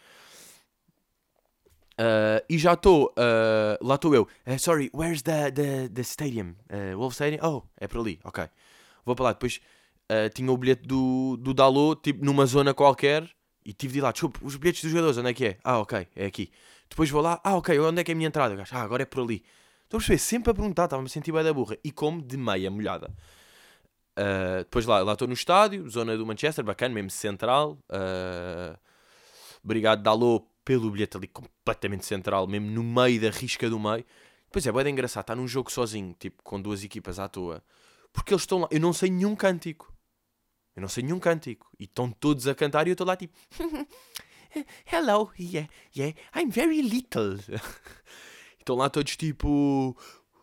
Ah, 1.99 2.43
e 2.49 2.59
já 2.59 2.75
estou, 2.75 3.12
ah, 3.17 3.79
lá 3.81 3.95
estou 3.95 4.15
eu. 4.15 4.29
"Ah, 4.45 4.59
sorry, 4.59 4.91
where's 4.95 5.23
the, 5.23 5.50
the, 5.50 5.88
the 5.88 6.03
stadium? 6.03 6.55
Uh, 6.71 6.97
Wolf 6.99 7.15
Stadium? 7.15 7.41
Oh, 7.43 7.62
é 7.79 7.87
por 7.88 8.00
ali, 8.00 8.21
ok. 8.25 8.45
Vou 9.05 9.15
para 9.17 9.25
lá. 9.25 9.33
Depois 9.33 9.61
tinha 10.35 10.53
o 10.53 10.57
bilhete 10.57 10.87
do, 10.87 11.37
do 11.37 11.53
Dalot, 11.53 12.00
tipo 12.03 12.25
numa 12.25 12.47
zona 12.47 12.73
qualquer. 12.75 13.29
E 13.65 13.73
tive 13.73 13.95
de 13.95 13.99
ir 13.99 14.03
lá, 14.03 14.12
desculpe, 14.12 14.38
os 14.43 14.55
bilhetes 14.55 14.83
dos 14.83 14.93
jogadores, 14.93 15.19
onde 15.19 15.31
é 15.31 15.35
que 15.35 15.45
é? 15.45 15.59
Ah, 15.65 15.81
ok, 15.81 16.07
é 16.15 16.26
aqui. 16.26 16.53
Depois 16.88 17.11
vou 17.11 17.21
lá, 17.21 17.41
ah, 17.43 17.57
ok, 17.57 17.76
onde 17.81 18.00
é 18.00 18.05
que 18.05 18.12
é 18.12 18.15
a 18.15 18.17
minha 18.17 18.29
entrada? 18.29 18.55
Gajo, 18.55 18.71
Ah, 18.76 18.83
agora 18.83 19.03
é 19.03 19.07
por 19.07 19.21
ali. 19.25 19.43
Estou 19.83 19.99
a 19.99 20.00
perceber, 20.00 20.19
sempre 20.19 20.50
a 20.53 20.55
perguntar, 20.55 20.85
estava-me 20.85 21.07
a 21.07 21.11
sentir 21.11 21.33
bem 21.33 21.43
da 21.43 21.53
burra. 21.53 21.76
E 21.83 21.91
como 21.91 22.23
de 22.23 22.37
meia 22.37 22.71
molhada. 22.71 23.12
Depois 24.61 24.87
lá 24.87 25.00
lá 25.03 25.12
estou 25.15 25.26
no 25.26 25.35
estádio, 25.35 25.88
zona 25.91 26.17
do 26.17 26.25
Manchester, 26.25 26.65
bacana, 26.65 26.95
mesmo 26.95 27.11
central. 27.11 27.76
Obrigado, 29.65 30.03
Dalot, 30.03 30.47
pelo 30.66 30.90
bilhete 30.90 31.16
ali 31.16 31.28
completamente 31.28 32.04
central, 32.04 32.49
mesmo 32.49 32.68
no 32.68 32.82
meio 32.82 33.20
da 33.20 33.30
risca 33.30 33.70
do 33.70 33.78
meio. 33.78 34.04
Pois 34.50 34.66
é, 34.66 34.70
é 34.70 34.90
engraçado, 34.90 35.23
está 35.23 35.35
num 35.37 35.46
jogo 35.46 35.70
sozinho, 35.70 36.14
tipo, 36.18 36.42
com 36.42 36.61
duas 36.61 36.82
equipas 36.82 37.20
à 37.20 37.28
toa. 37.28 37.62
Porque 38.12 38.35
eles 38.35 38.42
estão 38.42 38.58
lá, 38.58 38.68
eu 38.73 38.80
não 38.80 38.92
sei 38.92 39.08
nenhum 39.08 39.37
cântico. 39.37 39.94
Eu 40.75 40.82
não 40.82 40.88
sei 40.88 41.04
nenhum 41.04 41.20
cântico. 41.20 41.70
E 41.78 41.85
estão 41.85 42.11
todos 42.11 42.49
a 42.49 42.54
cantar 42.54 42.87
e 42.87 42.90
eu 42.90 42.94
estou 42.94 43.06
lá 43.06 43.16
tipo... 43.16 43.32
Hello, 44.90 45.30
yeah, 45.38 45.68
yeah, 45.96 46.16
I'm 46.35 46.50
very 46.50 46.82
little. 46.82 47.38
estão 48.58 48.75
lá 48.75 48.90
todos 48.90 49.16
tipo... 49.16 49.96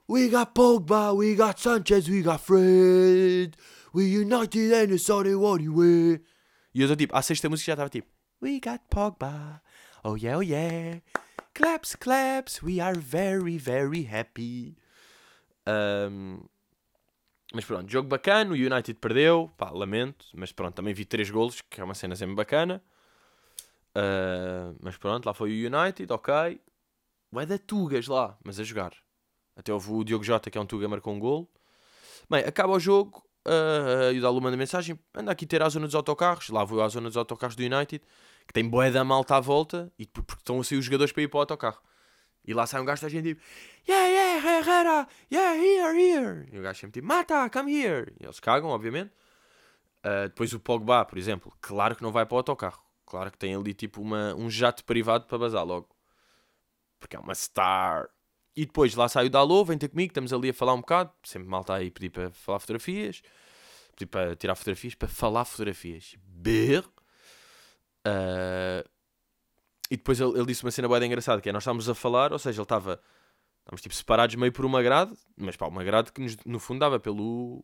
We 0.08 0.30
got 0.30 0.54
Pogba, 0.54 1.14
we 1.14 1.36
got 1.36 1.60
Sanchez, 1.60 2.08
we 2.08 2.22
got 2.22 2.40
Fred. 2.40 3.58
We 3.94 4.04
united 4.04 4.74
and 4.74 4.94
it's 4.94 5.10
all 5.10 5.24
they 5.24 5.36
want. 5.36 5.64
E 5.64 6.82
eu 6.82 6.84
estou 6.84 6.96
tipo, 6.96 7.14
à 7.16 7.22
sexta 7.22 7.50
música 7.50 7.68
já 7.68 7.74
estava 7.74 7.90
tipo... 7.90 8.08
We 8.42 8.60
got 8.60 8.82
Pogba, 8.90 9.63
oh 10.04 10.16
yeah, 10.16 10.38
oh 10.38 10.42
yeah. 10.42 11.00
Claps, 11.54 11.96
claps, 11.96 12.62
we 12.64 12.80
are 12.80 12.98
very, 12.98 13.58
very 13.58 14.04
happy. 14.04 14.76
Um, 15.68 16.44
mas 17.54 17.66
pronto, 17.66 17.90
jogo 17.92 18.08
bacana, 18.08 18.52
o 18.52 18.56
United 18.56 18.96
perdeu, 18.96 19.52
pá, 19.58 19.70
lamento, 19.70 20.26
mas 20.34 20.52
pronto, 20.52 20.74
também 20.74 20.94
vi 20.94 21.06
três 21.06 21.30
golos, 21.30 21.62
que 21.62 21.80
é 21.80 21.84
uma 21.84 21.94
cena 21.94 22.16
sempre 22.16 22.36
bacana. 22.36 22.82
Ah, 23.96 24.74
mas 24.82 24.98
pronto, 24.98 25.26
lá 25.26 25.34
foi 25.34 25.52
o 25.52 25.68
United, 25.68 26.12
ok. 26.12 26.60
Vai 27.32 27.46
da 27.46 27.58
Tugas 27.58 28.08
lá, 28.08 28.38
mas 28.44 28.60
a 28.60 28.64
jogar. 28.64 28.94
Até 29.56 29.72
houve 29.72 29.92
o 29.92 30.04
Diogo 30.04 30.24
Jota, 30.24 30.50
que 30.50 30.58
é 30.58 30.62
um 30.62 30.66
Tuga, 30.66 30.88
marcou 30.88 31.14
um 31.14 31.20
golo. 31.20 31.48
Bem, 32.30 32.44
acaba 32.44 32.74
o 32.74 32.80
jogo, 32.80 33.24
ah, 33.46 34.12
e 34.12 34.20
o 34.20 34.22
Dalu 34.22 34.42
manda 34.42 34.58
mensagem, 34.58 35.00
anda 35.14 35.32
aqui 35.32 35.46
ter 35.46 35.62
à 35.62 35.70
zona 35.70 35.86
dos 35.86 35.96
autocarros. 35.96 36.50
Lá 36.50 36.64
vou 36.64 36.82
à 36.82 36.90
zona 36.90 37.08
dos 37.10 37.18
autocarros 37.18 37.56
do 37.56 37.64
United, 37.64 38.04
que 38.48 38.54
tem 38.54 38.68
boé 38.68 38.92
da 38.92 39.04
malta 39.04 39.36
à 39.36 39.40
volta, 39.40 39.92
e 39.98 40.06
porque 40.06 40.34
estão 40.34 40.60
a 40.60 40.64
sair 40.64 40.78
os 40.78 40.86
jogadores 40.86 41.12
para 41.12 41.24
ir 41.24 41.28
para 41.28 41.38
o 41.38 41.42
autocarro. 41.42 41.82
E 42.46 42.54
lá 42.54 42.68
sai 42.68 42.82
um 42.82 42.86
gajo 42.86 43.02
da 43.02 43.10
gente 43.10 43.30
tipo, 43.30 43.42
yeah, 43.88 44.08
yeah, 44.08 44.60
Herrera, 44.60 45.08
yeah, 45.32 45.56
here, 45.58 45.98
here. 45.98 46.50
E 46.52 46.60
o 46.60 46.62
gajo 46.62 46.80
sempre 46.80 47.00
tipo, 47.00 47.08
mata, 47.08 47.50
come 47.50 47.74
here. 47.74 48.14
E 48.20 48.26
eles 48.26 48.40
cagam, 48.40 48.70
obviamente. 48.70 49.12
Uh, 50.06 50.28
depois 50.28 50.52
o 50.52 50.60
Pogba, 50.60 51.06
por 51.06 51.18
exemplo, 51.18 51.54
claro 51.62 51.96
que 51.96 52.04
não 52.04 52.12
vai 52.12 52.26
para 52.26 52.36
o 52.36 52.38
autocarro. 52.38 52.84
Claro 53.06 53.32
que 53.32 53.38
tem 53.38 53.56
ali 53.56 53.74
tipo 53.74 54.02
uma, 54.02 54.36
um 54.36 54.50
jato 54.50 54.84
privado 54.84 55.26
para 55.26 55.38
bazar 55.38 55.66
logo. 55.66 55.88
Porque 57.00 57.16
é 57.16 57.20
uma 57.20 57.34
star. 57.34 58.10
E 58.56 58.66
depois 58.66 58.94
lá 58.96 59.08
sai 59.08 59.28
o 59.28 59.30
Dalô, 59.30 59.64
vem 59.64 59.78
ter 59.78 59.88
comigo, 59.88 60.12
estamos 60.12 60.34
ali 60.34 60.50
a 60.50 60.54
falar 60.54 60.74
um 60.74 60.82
bocado. 60.82 61.12
Sempre 61.24 61.48
mal 61.48 61.62
está 61.62 61.76
aí 61.76 61.90
pedir 61.90 62.10
para 62.10 62.30
falar 62.32 62.60
fotografias. 62.60 63.22
Pedir 63.92 64.08
para 64.08 64.36
tirar 64.36 64.56
fotografias, 64.56 64.96
para 64.96 65.08
falar 65.08 65.46
fotografias. 65.46 66.16
Ber. 66.20 66.84
Uh, 68.06 68.88
e 69.90 69.98
depois 69.98 70.20
ele, 70.20 70.38
ele 70.38 70.46
disse 70.46 70.64
uma 70.64 70.72
cena 70.72 70.88
bem 70.88 71.06
engraçada, 71.06 71.42
que 71.42 71.50
é 71.50 71.52
nós 71.52 71.64
estávamos 71.64 71.88
a 71.90 71.96
falar, 71.96 72.32
ou 72.34 72.40
seja, 72.40 72.60
ele 72.60 72.66
estava... 72.66 73.00
Estávamos 73.60 73.82
tipo 73.82 73.96
separados 73.96 74.36
meio 74.36 74.52
por 74.52 74.66
uma 74.66 74.82
grade, 74.84 75.14
mas 75.38 75.56
pá, 75.56 75.68
uma 75.68 75.84
grade 75.84 76.12
que 76.12 76.20
nos, 76.20 76.36
no 76.46 76.60
fundo 76.60 76.80
dava 76.80 77.00
pelo, 77.00 77.64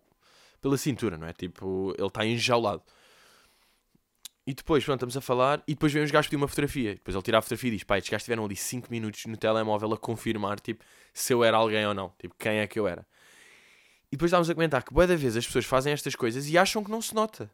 pela 0.62 0.78
cintura, 0.78 1.18
não 1.18 1.28
é? 1.28 1.34
Tipo, 1.34 1.94
ele 1.98 2.08
está 2.08 2.26
enjaulado. 2.26 2.84
E 4.50 4.54
depois, 4.54 4.84
pronto, 4.84 4.98
estamos 4.98 5.16
a 5.16 5.22
falar, 5.22 5.62
e 5.68 5.74
depois 5.74 5.94
vem 5.94 6.02
os 6.02 6.10
gajos 6.10 6.28
pedir 6.28 6.38
uma 6.38 6.48
fotografia. 6.48 6.96
Depois 6.96 7.14
ele 7.14 7.24
tira 7.24 7.38
a 7.38 7.42
fotografia 7.42 7.68
e 7.68 7.72
diz: 7.74 7.84
pá, 7.84 7.98
estes 7.98 8.10
gajos 8.10 8.22
estiveram 8.24 8.46
ali 8.46 8.56
5 8.56 8.88
minutos 8.90 9.26
no 9.26 9.38
telemóvel 9.38 9.94
a 9.94 9.98
confirmar, 9.98 10.60
tipo, 10.60 10.84
se 11.14 11.34
eu 11.34 11.44
era 11.44 11.58
alguém 11.58 11.86
ou 11.86 11.94
não. 11.94 12.10
Tipo, 12.18 12.34
quem 12.36 12.60
é 12.60 12.66
que 12.66 12.80
eu 12.80 12.88
era. 12.88 13.06
E 14.12 14.16
depois 14.16 14.30
estávamos 14.30 14.50
a 14.50 14.56
comentar 14.56 14.84
que, 14.84 14.92
boa 14.92 15.06
da 15.06 15.16
vez, 15.16 15.38
as 15.38 15.46
pessoas 15.46 15.66
fazem 15.66 15.94
estas 15.94 16.16
coisas 16.16 16.50
e 16.50 16.58
acham 16.58 16.84
que 16.84 16.90
não 16.90 17.02
se 17.02 17.14
nota. 17.14 17.52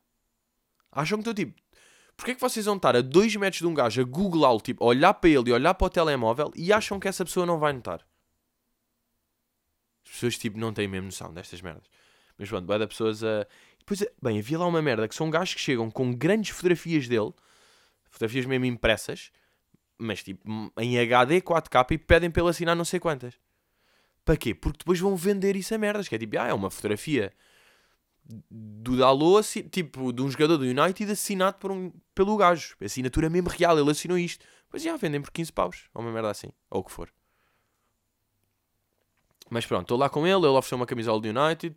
Acham 0.89 1.17
que 1.17 1.30
estou 1.30 1.34
tipo, 1.34 1.62
Porquê 2.15 2.32
é 2.32 2.36
que 2.36 2.41
vocês 2.41 2.65
vão 2.65 2.78
estar 2.78 2.95
a 2.95 3.01
2 3.01 3.36
metros 3.36 3.60
de 3.60 3.67
um 3.67 3.73
gajo 3.73 4.01
a 4.01 4.04
googlá-lo, 4.04 4.62
tipo, 4.62 4.84
a 4.84 4.88
olhar 4.88 5.13
para 5.13 5.30
ele 5.30 5.49
e 5.49 5.54
olhar 5.54 5.73
para 5.73 5.88
o 5.88 5.89
telemóvel 5.89 6.51
e 6.56 6.71
acham 6.71 6.99
que 6.99 7.08
essa 7.08 7.25
pessoa 7.25 7.45
não 7.45 7.60
vai 7.60 7.73
notar? 7.73 8.06
As 10.06 10.12
pessoas, 10.12 10.38
tipo, 10.38 10.58
não 10.58 10.73
têm 10.73 10.88
mesmo 10.88 11.08
noção 11.08 11.34
destas 11.34 11.62
merdas. 11.62 11.84
Mas 12.38 12.49
pronto, 12.49 12.65
vai 12.65 12.80
da 12.80 12.88
pessoas 12.88 13.23
a. 13.23 13.45
Depois, 13.80 14.04
bem, 14.21 14.39
havia 14.39 14.58
lá 14.58 14.65
uma 14.65 14.82
merda 14.82 15.08
que 15.08 15.15
são 15.15 15.30
gajos 15.30 15.56
que 15.56 15.62
chegam 15.62 15.91
com 15.91 16.13
grandes 16.13 16.51
fotografias 16.51 17.08
dele, 17.08 17.34
fotografias 18.10 18.45
mesmo 18.45 18.65
impressas, 18.65 19.32
mas 19.97 20.23
tipo, 20.23 20.41
em 20.78 20.99
HD 20.99 21.41
4K 21.41 21.91
e 21.91 21.97
pedem 21.97 22.32
para 22.32 22.41
ele 22.41 22.49
assinar 22.49 22.75
não 22.75 22.86
sei 22.86 22.99
quantas. 22.99 23.36
Para 24.23 24.38
quê? 24.38 24.56
Porque 24.56 24.80
depois 24.80 24.99
vão 24.99 25.15
vender 25.15 25.56
isso 25.56 25.75
a 25.75 25.78
merdas, 25.78 26.08
que 26.08 26.15
é 26.15 26.17
tipo, 26.17 26.38
ah, 26.39 26.47
é 26.47 26.54
uma 26.54 26.71
fotografia 26.71 27.32
do 28.49 28.97
Dalot, 28.97 29.63
tipo, 29.69 30.12
de 30.12 30.21
um 30.21 30.30
jogador 30.32 30.58
do 30.58 30.65
United 30.65 31.12
assinado 31.12 31.58
por 31.60 31.71
um, 31.71 31.91
pelo 32.15 32.36
gajo. 32.38 32.75
Assinatura 32.82 33.30
mesmo 33.30 33.49
real, 33.49 33.78
ele 33.78 33.91
assinou 33.91 34.17
isto. 34.17 34.45
Pois 34.69 34.82
já, 34.82 34.95
vendem 34.97 35.21
por 35.21 35.32
15 35.32 35.54
paus, 35.54 35.89
ou 35.93 36.01
uma 36.01 36.12
merda 36.12 36.32
assim, 36.32 36.49
ou 36.69 36.82
o 36.82 36.84
que 36.84 36.91
for. 36.91 37.13
Mas 39.49 39.65
pronto, 39.65 39.84
estou 39.84 39.97
lá 39.97 40.10
com 40.10 40.25
ele, 40.25 40.38
ele 40.38 40.47
ofereceu 40.47 40.78
uma 40.78 40.88
camisola 40.88 41.21
do 41.21 41.28
United, 41.28 41.75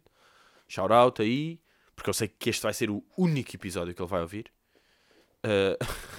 shout 0.67 0.93
out 0.93 1.21
aí, 1.21 1.61
porque 1.95 2.09
eu 2.09 2.15
sei 2.15 2.29
que 2.29 2.49
este 2.49 2.63
vai 2.63 2.73
ser 2.73 2.89
o 2.89 3.05
único 3.17 3.55
episódio 3.55 3.95
que 3.95 4.01
ele 4.01 4.09
vai 4.09 4.23
ouvir. 4.23 4.51
Uh... 5.45 5.77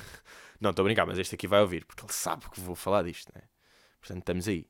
não, 0.62 0.70
estou 0.70 0.84
a 0.84 0.86
brincar, 0.86 1.08
mas 1.08 1.18
este 1.18 1.34
aqui 1.34 1.48
vai 1.48 1.62
ouvir, 1.62 1.86
porque 1.86 2.04
ele 2.04 2.14
sabe 2.14 2.48
que 2.52 2.60
vou 2.60 2.76
falar 2.76 3.04
disto, 3.04 3.32
né? 3.34 3.42
Portanto, 4.00 4.20
estamos 4.20 4.48
aí. 4.48 4.70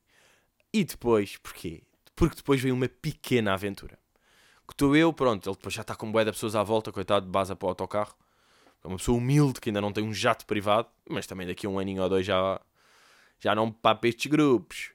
E 0.72 0.86
depois, 0.86 1.36
porquê? 1.38 1.84
Porque 2.16 2.38
depois 2.38 2.62
vem 2.62 2.72
uma 2.72 2.88
pequena 2.88 3.54
aventura 3.54 4.00
que 4.70 4.74
estou 4.76 4.96
eu, 4.96 5.12
pronto, 5.12 5.50
ele 5.50 5.56
depois 5.56 5.74
já 5.74 5.82
está 5.82 5.96
com 5.96 6.12
bué 6.12 6.24
de 6.24 6.32
pessoas 6.32 6.56
à 6.56 6.62
volta, 6.62 6.92
coitado, 6.92 7.28
base 7.28 7.56
para 7.56 7.66
o 7.66 7.70
autocarro. 7.70 8.16
É 8.84 8.88
uma 8.88 8.98
pessoa 8.98 9.18
humilde 9.18 9.60
que 9.60 9.70
ainda 9.70 9.82
não 9.82 9.92
tem 9.92 10.04
um 10.04 10.14
jato 10.14 10.46
privado, 10.46 10.88
mas 11.10 11.28
também 11.28 11.46
daqui 11.46 11.66
a 11.66 11.70
um 11.70 11.80
aninho 11.80 12.02
ou 12.02 12.10
dois 12.10 12.26
já, 12.26 12.60
já 13.40 13.54
não 13.54 13.72
papa 13.72 14.08
estes 14.08 14.28
grupos. 14.28 14.92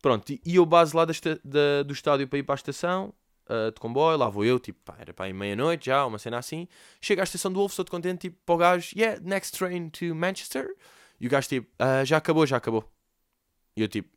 Pronto, 0.00 0.32
e 0.32 0.56
eu 0.56 0.66
base 0.66 0.96
lá 0.96 1.04
da, 1.04 1.12
da, 1.44 1.82
do 1.84 1.92
estádio 1.92 2.26
para 2.28 2.38
ir 2.38 2.42
para 2.42 2.54
a 2.54 2.56
estação, 2.56 3.14
uh, 3.48 3.70
de 3.72 3.80
comboio, 3.80 4.16
lá 4.18 4.28
vou 4.28 4.44
eu, 4.44 4.58
tipo, 4.58 4.80
pá, 4.84 4.96
era 4.98 5.14
para 5.14 5.28
ir 5.28 5.32
meia-noite 5.32 5.86
já, 5.86 6.04
uma 6.04 6.18
cena 6.18 6.38
assim. 6.38 6.66
Chego 7.00 7.20
à 7.20 7.24
estação 7.24 7.52
do 7.52 7.58
Wolf, 7.58 7.72
estou 7.72 7.84
contente, 7.86 8.22
tipo, 8.22 8.38
para 8.44 8.54
o 8.54 8.58
gajo, 8.58 8.92
yeah, 8.96 9.20
next 9.22 9.56
train 9.56 9.88
to 9.90 10.14
Manchester. 10.14 10.74
E 11.20 11.26
o 11.26 11.30
gajo, 11.30 11.48
tipo, 11.48 11.68
uh, 11.80 12.04
já 12.04 12.16
acabou, 12.16 12.46
já 12.46 12.56
acabou. 12.56 12.84
E 13.76 13.82
eu, 13.82 13.88
tipo, 13.88 14.10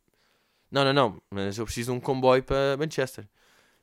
não, 0.70 0.84
não, 0.84 0.92
não, 0.92 1.22
mas 1.30 1.56
eu 1.56 1.64
preciso 1.64 1.92
de 1.92 1.98
um 1.98 2.00
comboio 2.00 2.42
para 2.42 2.76
Manchester. 2.76 3.28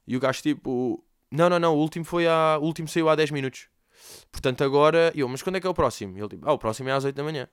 E 0.05 0.17
o 0.17 0.19
gajo, 0.19 0.41
tipo, 0.41 1.03
não, 1.31 1.49
não, 1.49 1.57
não. 1.59 1.75
O 1.75 1.79
último 1.79 2.05
foi 2.05 2.27
a... 2.27 2.57
O 2.59 2.65
último 2.65 2.87
saiu 2.87 3.09
há 3.09 3.15
10 3.15 3.31
minutos. 3.31 3.67
Portanto, 4.31 4.63
agora. 4.63 5.11
Eu, 5.15 5.27
mas 5.27 5.41
quando 5.41 5.57
é 5.57 5.59
que 5.61 5.67
é 5.67 5.69
o 5.69 5.73
próximo? 5.73 6.17
Ele 6.17 6.27
tipo, 6.27 6.47
ah, 6.47 6.53
o 6.53 6.57
próximo 6.57 6.89
é 6.89 6.91
às 6.91 7.03
8 7.03 7.15
da 7.15 7.23
manhã. 7.23 7.47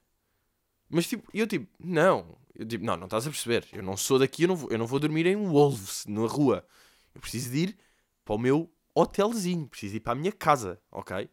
Mas 0.88 1.06
tipo, 1.06 1.28
eu 1.32 1.46
tipo, 1.46 1.68
não. 1.78 2.36
Eu 2.54 2.66
tipo, 2.66 2.84
não, 2.84 2.96
não 2.96 3.04
estás 3.04 3.26
a 3.26 3.30
perceber. 3.30 3.66
Eu 3.72 3.82
não 3.82 3.96
sou 3.96 4.18
daqui, 4.18 4.42
eu 4.42 4.48
não 4.48 4.56
vou, 4.56 4.70
eu 4.70 4.78
não 4.78 4.86
vou 4.86 4.98
dormir 4.98 5.26
em 5.26 5.36
Wolves, 5.36 6.04
na 6.06 6.26
rua. 6.26 6.66
Eu 7.14 7.20
preciso 7.20 7.50
de 7.50 7.58
ir 7.58 7.78
para 8.24 8.34
o 8.34 8.38
meu 8.38 8.70
hotelzinho. 8.94 9.68
Preciso 9.68 9.96
ir 9.96 10.00
para 10.00 10.12
a 10.12 10.16
minha 10.16 10.32
casa, 10.32 10.80
ok? 10.90 11.30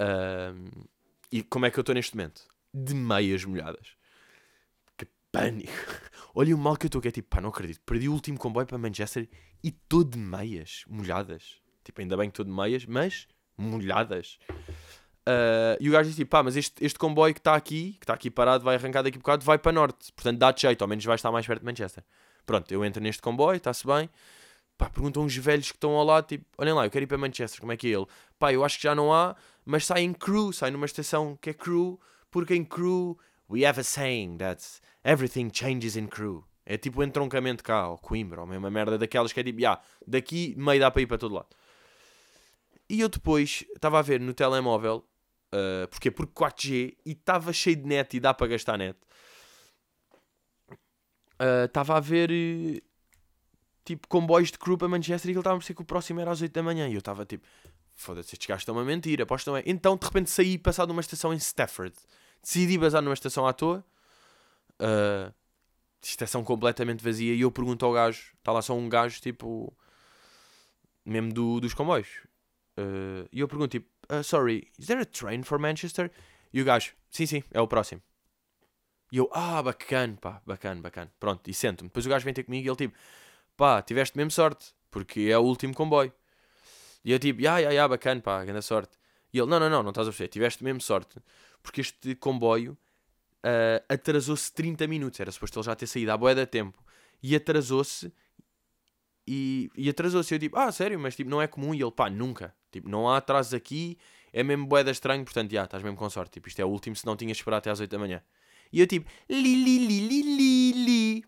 Um, 0.00 0.84
e 1.32 1.42
como 1.42 1.66
é 1.66 1.70
que 1.70 1.78
eu 1.78 1.82
estou 1.82 1.94
neste 1.94 2.16
momento? 2.16 2.46
De 2.72 2.94
meias 2.94 3.44
molhadas. 3.44 3.94
Que 4.96 5.06
pânico. 5.32 5.72
Olha 6.34 6.54
o 6.54 6.58
mal 6.58 6.76
que 6.76 6.86
eu 6.86 6.88
estou, 6.88 7.00
que 7.00 7.08
é 7.08 7.10
tipo, 7.10 7.28
pá, 7.28 7.40
não 7.40 7.50
acredito. 7.50 7.80
Perdi 7.80 8.08
o 8.08 8.12
último 8.12 8.38
comboio 8.38 8.66
para 8.66 8.78
Manchester 8.78 9.28
e 9.62 9.68
estou 9.68 10.04
de 10.04 10.18
meias, 10.18 10.84
molhadas. 10.88 11.60
Tipo, 11.82 12.00
ainda 12.00 12.16
bem 12.16 12.28
que 12.28 12.32
estou 12.32 12.44
de 12.44 12.52
meias, 12.52 12.84
mas 12.86 13.26
molhadas. 13.60 14.38
Uh, 15.20 15.76
e 15.78 15.88
o 15.88 15.92
gajo 15.92 16.12
tipo, 16.12 16.30
pá, 16.30 16.42
mas 16.42 16.56
este, 16.56 16.84
este 16.84 16.98
comboio 16.98 17.34
que 17.34 17.40
está 17.40 17.54
aqui, 17.54 17.92
que 17.92 18.04
está 18.04 18.14
aqui 18.14 18.30
parado, 18.30 18.64
vai 18.64 18.76
arrancar 18.76 19.02
daqui 19.02 19.18
a 19.18 19.20
bocado, 19.20 19.44
vai 19.44 19.58
para 19.58 19.72
norte. 19.72 20.12
Portanto, 20.12 20.38
dá-te 20.38 20.62
jeito, 20.62 20.82
ao 20.82 20.88
menos 20.88 21.04
vai 21.04 21.14
estar 21.14 21.30
mais 21.30 21.46
perto 21.46 21.60
de 21.60 21.66
Manchester. 21.66 22.02
Pronto, 22.46 22.72
eu 22.72 22.84
entro 22.84 23.02
neste 23.02 23.22
comboio, 23.22 23.56
está-se 23.56 23.86
bem. 23.86 24.08
Pá, 24.76 24.88
perguntam 24.88 25.22
uns 25.22 25.36
velhos 25.36 25.70
que 25.70 25.76
estão 25.76 25.90
ao 25.90 26.04
lado, 26.04 26.26
tipo, 26.26 26.44
olhem 26.56 26.72
lá, 26.72 26.86
eu 26.86 26.90
quero 26.90 27.04
ir 27.04 27.06
para 27.06 27.18
Manchester, 27.18 27.60
como 27.60 27.70
é 27.70 27.76
que 27.76 27.86
é 27.86 27.90
ele? 27.90 28.06
Pá, 28.38 28.52
eu 28.52 28.64
acho 28.64 28.78
que 28.78 28.84
já 28.84 28.94
não 28.94 29.12
há, 29.12 29.36
mas 29.64 29.84
sai 29.84 30.02
em 30.02 30.12
Crew, 30.12 30.52
sai 30.52 30.70
numa 30.70 30.86
estação 30.86 31.38
que 31.40 31.50
é 31.50 31.54
Crew, 31.54 32.00
porque 32.30 32.54
em 32.54 32.64
Crew 32.64 33.16
we 33.48 33.64
have 33.66 33.78
a 33.78 33.84
saying 33.84 34.38
that 34.38 34.64
everything 35.04 35.50
changes 35.52 35.96
in 35.96 36.06
Crew. 36.06 36.42
É 36.64 36.78
tipo 36.78 37.02
entroncamento 37.02 37.62
cá, 37.62 37.88
ou 37.88 37.98
Coimbra, 37.98 38.40
ou 38.40 38.46
mesmo 38.46 38.70
merda 38.70 38.96
daquelas 38.96 39.32
que 39.32 39.40
é 39.40 39.44
tipo, 39.44 39.60
yeah, 39.60 39.80
daqui 40.06 40.54
meio 40.56 40.80
dá 40.80 40.90
para 40.90 41.02
ir 41.02 41.06
para 41.06 41.18
todo 41.18 41.34
lado. 41.34 41.48
E 42.90 43.00
eu 43.00 43.08
depois 43.08 43.64
estava 43.72 44.00
a 44.00 44.02
ver 44.02 44.18
no 44.18 44.34
telemóvel, 44.34 45.08
uh, 45.54 45.86
porque 45.88 46.10
Porque 46.10 46.32
4G 46.32 46.96
e 47.06 47.12
estava 47.12 47.52
cheio 47.52 47.76
de 47.76 47.86
net 47.86 48.16
e 48.16 48.20
dá 48.20 48.34
para 48.34 48.48
gastar 48.48 48.76
net. 48.76 48.98
Ah, 51.38 51.66
estava 51.66 51.94
uh, 51.94 51.96
a 51.96 52.00
ver 52.00 52.30
uh, 52.30 52.82
tipo 53.84 54.08
comboios 54.08 54.50
de 54.50 54.58
crew 54.58 54.76
para 54.76 54.88
Manchester 54.88 55.30
e 55.30 55.32
ele 55.32 55.38
estava 55.38 55.56
a 55.56 55.60
dizer 55.60 55.72
que 55.72 55.82
o 55.82 55.84
próximo 55.84 56.20
era 56.20 56.32
às 56.32 56.42
8 56.42 56.52
da 56.52 56.64
manhã. 56.64 56.88
E 56.88 56.94
eu 56.94 56.98
estava 56.98 57.24
tipo, 57.24 57.46
foda-se, 57.94 58.34
estes 58.34 58.46
gajos 58.46 58.62
estão 58.62 58.76
a 58.76 58.84
mentir, 58.84 59.22
apostam 59.22 59.56
é. 59.56 59.62
Então 59.64 59.96
de 59.96 60.04
repente 60.04 60.28
saí 60.28 60.58
passado 60.58 60.88
numa 60.88 61.00
estação 61.00 61.32
em 61.32 61.36
Stafford. 61.36 61.94
Decidi 62.42 62.76
basar 62.76 63.00
numa 63.00 63.14
estação 63.14 63.46
à 63.46 63.52
toa. 63.52 63.84
Uh, 64.80 65.32
estação 66.02 66.42
completamente 66.42 67.04
vazia. 67.04 67.34
E 67.34 67.42
eu 67.42 67.52
pergunto 67.52 67.86
ao 67.86 67.92
gajo, 67.92 68.32
está 68.36 68.50
lá 68.50 68.62
só 68.62 68.74
um 68.74 68.88
gajo 68.88 69.20
tipo, 69.20 69.72
mesmo 71.04 71.32
do, 71.32 71.60
dos 71.60 71.72
comboios. 71.72 72.29
Uh, 72.78 73.28
e 73.32 73.40
eu 73.40 73.48
pergunto 73.48 73.70
tipo, 73.70 73.88
uh, 74.10 74.22
sorry, 74.22 74.70
is 74.78 74.86
there 74.86 75.00
a 75.00 75.04
train 75.04 75.42
for 75.42 75.58
Manchester? 75.58 76.10
E 76.52 76.60
o 76.60 76.64
gajo, 76.64 76.92
sim, 77.10 77.26
sim, 77.26 77.42
é 77.50 77.60
o 77.60 77.68
próximo. 77.68 78.02
E 79.12 79.16
eu, 79.16 79.28
ah, 79.32 79.62
bacana, 79.62 80.16
pá, 80.20 80.40
bacana, 80.46 80.80
bacana. 80.80 81.12
Pronto, 81.18 81.48
e 81.50 81.54
sento-me. 81.54 81.88
Depois 81.88 82.06
o 82.06 82.08
gajo 82.08 82.24
vem 82.24 82.34
ter 82.34 82.44
comigo 82.44 82.66
e 82.66 82.70
ele 82.70 82.76
tipo, 82.76 82.96
pá, 83.56 83.82
tiveste 83.82 84.16
mesmo 84.16 84.30
sorte, 84.30 84.72
porque 84.90 85.22
é 85.22 85.38
o 85.38 85.42
último 85.42 85.74
comboio. 85.74 86.12
E 87.04 87.12
eu 87.12 87.18
tipo, 87.18 87.40
ya, 87.40 87.58
ya, 87.58 87.70
ya, 87.70 87.88
bacana, 87.88 88.20
pá, 88.20 88.44
grande 88.44 88.64
sorte. 88.64 88.96
E 89.32 89.38
ele, 89.38 89.48
não, 89.48 89.60
não, 89.60 89.70
não, 89.70 89.82
não 89.82 89.90
estás 89.90 90.06
a 90.08 90.10
perceber, 90.10 90.28
tiveste 90.28 90.64
mesmo 90.64 90.80
sorte, 90.80 91.20
porque 91.62 91.80
este 91.80 92.14
comboio 92.16 92.76
uh, 93.44 93.84
atrasou-se 93.88 94.52
30 94.52 94.86
minutos, 94.86 95.20
era 95.20 95.30
suposto 95.30 95.58
ele 95.58 95.66
já 95.66 95.74
ter 95.74 95.86
saído 95.86 96.10
à 96.12 96.16
boia 96.16 96.34
da 96.34 96.46
tempo, 96.46 96.82
e 97.22 97.34
atrasou-se, 97.36 98.12
e, 99.26 99.70
e 99.76 99.88
atrasou-se. 99.88 100.34
Eu 100.34 100.38
tipo, 100.38 100.58
ah, 100.58 100.72
sério, 100.72 100.98
mas 100.98 101.14
tipo, 101.14 101.30
não 101.30 101.40
é 101.40 101.46
comum. 101.46 101.72
E 101.74 101.80
ele, 101.80 101.92
pá, 101.92 102.10
nunca. 102.10 102.54
Tipo, 102.70 102.88
não 102.88 103.08
há 103.08 103.16
atrasos 103.16 103.54
aqui, 103.54 103.98
é 104.32 104.42
mesmo 104.42 104.66
boeda 104.66 104.90
estranho, 104.90 105.24
portanto, 105.24 105.50
já, 105.52 105.64
estás 105.64 105.82
mesmo 105.82 105.96
com 105.96 106.08
sorte. 106.08 106.32
Tipo, 106.32 106.48
isto 106.48 106.60
é 106.60 106.64
o 106.64 106.68
último, 106.68 106.96
se 106.96 107.06
não 107.06 107.16
tinhas 107.16 107.36
esperado 107.36 107.58
até 107.58 107.70
às 107.70 107.80
8 107.80 107.90
da 107.90 107.98
manhã. 107.98 108.22
E 108.72 108.80
eu 108.80 108.86
tipo, 108.86 109.10
li, 109.28 109.64
li, 109.64 109.78
li, 109.86 110.00
li, 110.08 110.22
li, 110.22 110.72
li. 110.72 111.24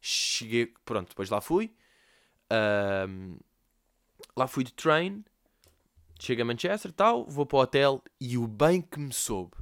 Cheguei, 0.00 0.72
pronto, 0.84 1.08
depois 1.08 1.30
lá 1.30 1.40
fui. 1.40 1.74
Um, 3.08 3.38
lá 4.36 4.46
fui 4.46 4.64
de 4.64 4.72
train. 4.72 5.24
Chego 6.20 6.42
a 6.42 6.44
Manchester 6.44 6.92
tal, 6.92 7.26
vou 7.26 7.44
para 7.44 7.56
o 7.56 7.60
hotel 7.60 8.02
e 8.20 8.38
o 8.38 8.46
bem 8.46 8.80
que 8.80 9.00
me 9.00 9.12
soube 9.12 9.56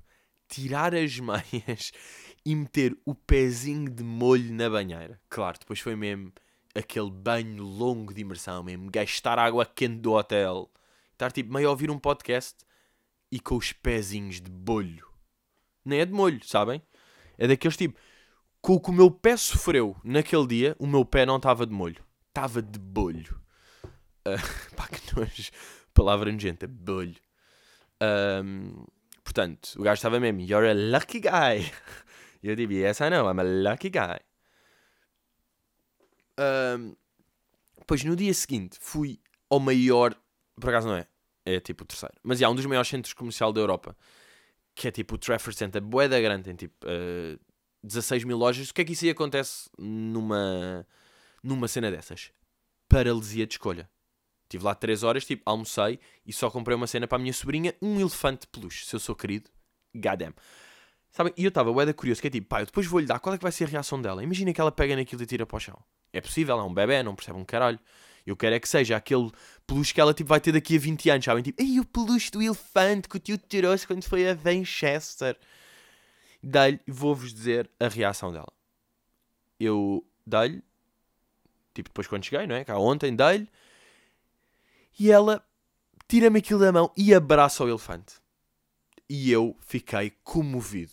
tirar 0.49 0.95
as 0.95 1.19
meias 1.19 1.93
e 2.45 2.55
meter 2.55 2.97
o 3.07 3.15
pezinho 3.15 3.89
de 3.91 4.05
molho 4.05 4.53
na 4.53 4.69
banheira. 4.69 5.19
Claro, 5.29 5.59
depois 5.59 5.81
foi 5.81 5.97
mesmo 5.97 6.33
aquele 6.75 7.11
banho 7.11 7.63
longo 7.63 8.13
de 8.13 8.21
imersão 8.21 8.63
mesmo, 8.63 8.91
gastar 8.91 9.39
água 9.39 9.65
quente 9.65 10.01
do 10.01 10.13
hotel, 10.13 10.71
estar 11.23 11.33
tipo 11.33 11.53
meio 11.53 11.69
a 11.69 11.71
ouvir 11.71 11.91
um 11.91 11.99
podcast 11.99 12.65
e 13.31 13.39
com 13.39 13.57
os 13.57 13.73
pezinhos 13.73 14.41
de 14.41 14.51
bolho. 14.51 15.07
Nem 15.85 16.01
é 16.01 16.05
de 16.05 16.13
molho, 16.13 16.45
sabem? 16.45 16.83
É 17.39 17.47
daqueles 17.47 17.77
tipo, 17.77 17.99
com 18.61 18.75
o 18.75 18.81
que 18.81 18.91
o 18.91 18.93
meu 18.93 19.11
pé 19.11 19.37
sofreu 19.37 19.97
naquele 20.03 20.47
dia, 20.47 20.77
o 20.79 20.87
meu 20.87 21.05
pé 21.05 21.25
não 21.25 21.37
estava 21.37 21.65
de 21.65 21.73
molho, 21.73 22.05
estava 22.29 22.61
de 22.61 22.79
bolho. 22.79 23.41
Uh, 24.27 24.37
pá, 24.75 24.89
que 24.89 25.17
nojo. 25.17 25.51
Palavra 25.95 26.33
nojenta, 26.33 26.67
bolho. 26.67 27.21
Um, 28.03 28.85
portanto, 29.23 29.75
o 29.77 29.83
gajo 29.83 29.99
estava 29.99 30.19
mesmo, 30.19 30.41
you're 30.41 30.69
a 30.69 30.75
lucky 30.75 31.21
guy. 31.21 31.71
E 32.45 32.49
eu 32.49 32.57
digo, 32.57 32.73
yes 32.73 32.99
I 32.99 33.09
know, 33.09 33.31
I'm 33.31 33.39
a 33.39 33.45
lucky 33.45 33.89
guy. 33.89 34.19
Um, 36.37 36.97
pois 37.87 38.03
no 38.03 38.17
dia 38.17 38.35
seguinte 38.35 38.79
fui 38.81 39.21
ao 39.49 39.61
maior, 39.61 40.13
por 40.61 40.71
acaso 40.71 40.89
não 40.89 40.97
é, 40.97 41.07
é 41.45 41.61
tipo 41.61 41.85
o 41.85 41.87
terceiro, 41.87 42.15
mas 42.23 42.41
é 42.41 42.49
um 42.49 42.55
dos 42.55 42.67
maiores 42.67 42.89
centros 42.89 43.13
comerciais 43.13 43.53
da 43.53 43.61
Europa, 43.61 43.97
que 44.75 44.89
é 44.89 44.91
tipo 44.91 45.17
o 45.17 45.19
Trafford 45.19 45.57
Center, 45.57 45.83
boeda 45.83 46.21
grande, 46.21 46.45
tem 46.45 46.55
tipo 46.55 46.87
uh, 46.87 47.39
ah, 47.39 47.53
16 47.83 48.25
mil 48.25 48.39
lojas. 48.39 48.71
O 48.71 48.75
que 48.75 48.81
é 48.81 48.85
que 48.85 48.93
isso 48.93 49.05
aí 49.05 49.11
acontece 49.11 49.69
numa, 49.79 50.87
numa 51.43 51.69
cena 51.69 51.91
dessas? 51.91 52.31
Paralisia 52.89 53.47
de 53.47 53.55
escolha. 53.55 53.91
Estive 54.45 54.65
lá 54.65 54.75
3 54.75 55.03
horas, 55.03 55.25
tipo, 55.25 55.43
almocei 55.47 55.99
e 56.27 56.33
só 56.33 56.51
comprei 56.51 56.77
uma 56.77 56.87
cena 56.87 57.09
para 57.09 57.17
a 57.17 57.21
minha 57.21 57.33
sobrinha, 57.33 57.75
um 57.81 57.99
elefante 57.99 58.47
peluche. 58.47 58.85
Se 58.85 58.95
eu 58.95 59.01
sou 59.01 59.17
querido, 59.17 59.51
goddamn. 59.95 60.35
Sabem? 61.11 61.33
E 61.37 61.45
eu 61.45 61.49
estava 61.49 61.73
bué 61.73 61.91
curioso, 61.93 62.21
que 62.21 62.29
é 62.29 62.31
tipo, 62.31 62.49
pá, 62.49 62.61
eu 62.61 62.67
depois 62.67 62.87
vou-lhe 62.87 63.07
dar, 63.07 63.19
qual 63.19 63.35
é 63.35 63.39
que 63.39 63.43
vai 63.43 63.53
ser 63.53 63.65
a 63.65 63.67
reação 63.67 64.01
dela? 64.01 64.23
Imagina 64.23 64.53
que 64.53 64.61
ela 64.61 64.73
pega 64.73 64.95
naquilo 64.97 65.23
e 65.23 65.27
tira 65.27 65.45
para 65.45 65.57
o 65.57 65.61
chão. 65.61 65.79
É 66.13 66.21
possível, 66.21 66.59
é 66.59 66.63
um 66.63 66.73
bebê, 66.73 67.03
não 67.03 67.15
percebe 67.15 67.39
um 67.39 67.45
caralho. 67.45 67.79
Eu 68.27 68.37
quero 68.37 68.55
é 68.55 68.61
que 68.61 68.69
seja 68.69 68.97
aquele 68.97 69.31
peluche 69.67 69.93
que 69.93 70.01
ela 70.01 70.15
tipo, 70.15 70.29
vai 70.29 70.41
ter 70.41 70.53
daqui 70.53 70.77
a 70.77 70.79
20 70.79 71.11
anos, 71.11 71.25
sabem? 71.25 71.43
Tipo, 71.43 71.61
ei, 71.61 71.81
o 71.81 71.85
peluche 71.85 72.31
do 72.31 72.41
elefante 72.41 73.09
que 73.09 73.17
o 73.17 73.21
tio 73.21 73.37
tirou-se 73.37 73.87
quando 73.87 74.05
foi 74.05 74.29
a 74.29 74.37
Manchester. 74.37 75.37
Dei-lhe, 76.43 76.81
vou-vos 76.87 77.33
dizer 77.33 77.71
a 77.81 77.89
reação 77.89 78.33
dela. 78.33 78.53
Eu 79.59 80.05
dei-lhe, 80.27 80.63
tipo, 81.75 81.89
depois 81.89 82.07
quando 82.07 82.25
cheguei, 82.25 82.47
não 82.47 82.55
é? 82.55 82.65
Cá 82.65 82.79
ontem, 82.79 83.15
dei-lhe, 83.15 83.49
e 84.99 85.11
ela 85.11 85.45
tira-me 86.09 86.39
aquilo 86.39 86.61
da 86.61 86.73
mão 86.73 86.93
e 86.97 87.15
abraça 87.15 87.65
o 87.65 87.69
elefante. 87.69 88.17
E 89.09 89.31
eu 89.31 89.57
fiquei 89.61 90.11
comovido. 90.23 90.93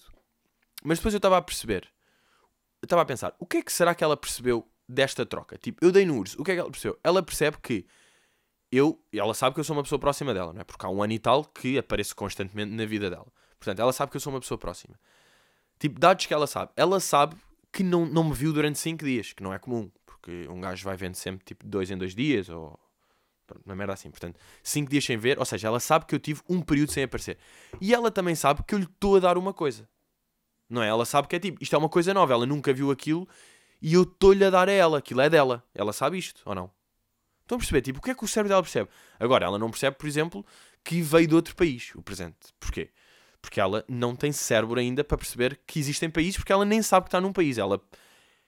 Mas 0.83 0.97
depois 0.99 1.13
eu 1.13 1.17
estava 1.17 1.37
a 1.37 1.41
perceber, 1.41 1.87
eu 2.81 2.85
estava 2.85 3.01
a 3.01 3.05
pensar, 3.05 3.35
o 3.37 3.45
que 3.45 3.57
é 3.57 3.61
que 3.61 3.73
será 3.73 3.93
que 3.93 4.03
ela 4.03 4.15
percebeu 4.15 4.67
desta 4.89 5.23
troca. 5.23 5.58
Tipo, 5.58 5.86
eu 5.86 5.91
dei 5.91 6.04
no 6.06 6.17
urso. 6.17 6.41
O 6.41 6.43
que 6.43 6.52
é 6.52 6.56
que 6.56 6.60
ela 6.60 6.71
percebeu? 6.71 6.99
Ela 7.04 7.21
percebe 7.21 7.58
que 7.62 7.86
eu, 8.71 8.99
ela 9.13 9.34
sabe 9.36 9.54
que 9.54 9.60
eu 9.60 9.63
sou 9.63 9.75
uma 9.75 9.84
pessoa 9.84 9.99
próxima 9.99 10.34
dela, 10.34 10.52
não 10.52 10.62
é? 10.62 10.63
Porque 10.63 10.84
há 10.84 10.89
um 10.89 11.04
ano 11.04 11.13
e 11.13 11.19
tal 11.19 11.45
que 11.45 11.78
apareço 11.78 12.15
constantemente 12.15 12.71
na 12.71 12.86
vida 12.86 13.10
dela. 13.10 13.28
Portanto, 13.60 13.80
ela 13.80 13.93
sabe 13.93 14.12
que 14.12 14.17
eu 14.17 14.21
sou 14.21 14.34
uma 14.34 14.39
pessoa 14.39 14.58
próxima. 14.58 14.99
Tipo, 15.78 15.99
dados 15.99 16.25
que 16.25 16.34
ela 16.34 16.47
sabe. 16.47 16.71
Ela 16.75 16.99
sabe 16.99 17.36
que 17.71 17.84
não, 17.84 18.06
não 18.06 18.23
me 18.23 18.34
viu 18.34 18.52
durante 18.52 18.80
5 18.80 19.06
dias, 19.06 19.32
que 19.34 19.43
não 19.43 19.54
é 19.54 19.60
comum. 19.60 19.91
Porque 20.06 20.47
um 20.49 20.60
gajo 20.60 20.84
vai 20.84 20.97
vendo 20.97 21.15
sempre 21.15 21.45
tipo 21.45 21.65
dois 21.65 21.91
em 21.91 21.97
dois 21.97 22.15
dias 22.15 22.49
ou. 22.49 22.78
Uma 23.65 23.75
merda 23.75 23.93
assim. 23.93 24.10
Portanto, 24.12 24.39
5 24.63 24.89
dias 24.89 25.06
sem 25.06 25.17
ver. 25.17 25.39
Ou 25.39 25.45
seja, 25.45 25.67
ela 25.67 25.80
sabe 25.80 26.06
que 26.06 26.15
eu 26.15 26.19
tive 26.19 26.41
um 26.49 26.62
período 26.62 26.91
sem 26.91 27.04
aparecer. 27.04 27.38
E 27.80 27.93
ela 27.93 28.12
também 28.12 28.36
sabe 28.36 28.63
que 28.63 28.73
eu 28.73 28.80
lhe 28.80 28.86
estou 28.86 29.17
a 29.17 29.19
dar 29.19 29.38
uma 29.38 29.54
coisa. 29.54 29.88
Não 30.69 30.84
é? 30.84 30.88
Ela 30.88 31.06
sabe 31.06 31.28
que 31.28 31.36
é 31.36 31.39
tipo, 31.39 31.62
isto 31.62 31.75
é 31.75 31.80
uma 31.80 31.89
coisa 31.89 32.13
nova. 32.13 32.34
Ela 32.34 32.45
nunca 32.45 32.71
viu 32.73 32.91
aquilo 32.91 33.28
e 33.81 33.93
eu 33.93 34.03
estou-lhe 34.03 34.43
a 34.43 34.49
dar 34.49 34.67
a 34.67 34.71
ela, 34.71 34.97
aquilo 34.97 35.21
é 35.21 35.29
dela. 35.29 35.63
Ela 35.73 35.93
sabe 35.93 36.17
isto, 36.17 36.41
ou 36.45 36.53
não? 36.53 36.71
Estão 37.41 37.55
a 37.55 37.59
perceber? 37.59 37.81
Tipo, 37.81 37.99
o 37.99 38.01
que 38.01 38.11
é 38.11 38.15
que 38.15 38.23
o 38.23 38.27
cérebro 38.27 38.49
dela 38.49 38.61
percebe? 38.61 38.89
Agora, 39.19 39.45
ela 39.45 39.57
não 39.57 39.71
percebe, 39.71 39.97
por 39.97 40.07
exemplo, 40.07 40.45
que 40.83 41.01
veio 41.01 41.27
de 41.27 41.35
outro 41.35 41.55
país, 41.55 41.91
o 41.95 42.01
presente. 42.01 42.53
Porquê? 42.59 42.91
Porque 43.41 43.59
ela 43.59 43.83
não 43.87 44.15
tem 44.15 44.31
cérebro 44.31 44.79
ainda 44.79 45.03
para 45.03 45.17
perceber 45.17 45.59
que 45.65 45.79
existem 45.79 46.09
países, 46.09 46.37
porque 46.37 46.51
ela 46.51 46.65
nem 46.65 46.81
sabe 46.81 47.05
que 47.05 47.07
está 47.07 47.21
num 47.21 47.33
país. 47.33 47.57
Ela, 47.57 47.81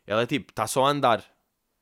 ela 0.06 0.22
é 0.22 0.26
tipo, 0.26 0.52
está 0.52 0.68
só 0.68 0.86
a 0.86 0.90
andar. 0.90 1.26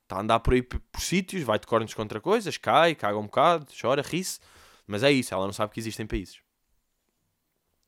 Está 0.04 0.18
a 0.18 0.22
andar 0.22 0.40
por 0.40 0.54
aí 0.54 0.62
por, 0.62 0.82
sítios, 1.00 1.44
vai 1.44 1.60
de 1.60 1.68
cornos 1.68 1.94
contra 1.94 2.22
coisas, 2.22 2.58
cai, 2.58 2.96
caga 2.96 3.18
um 3.18 3.24
bocado, 3.24 3.68
chora, 3.80 4.02
ri-se. 4.02 4.40
Mas 4.88 5.04
é 5.04 5.12
isso, 5.12 5.34
ela 5.34 5.46
não 5.46 5.54
sabe 5.54 5.74
que 5.74 5.80
existem 5.80 6.08
países. 6.08 6.40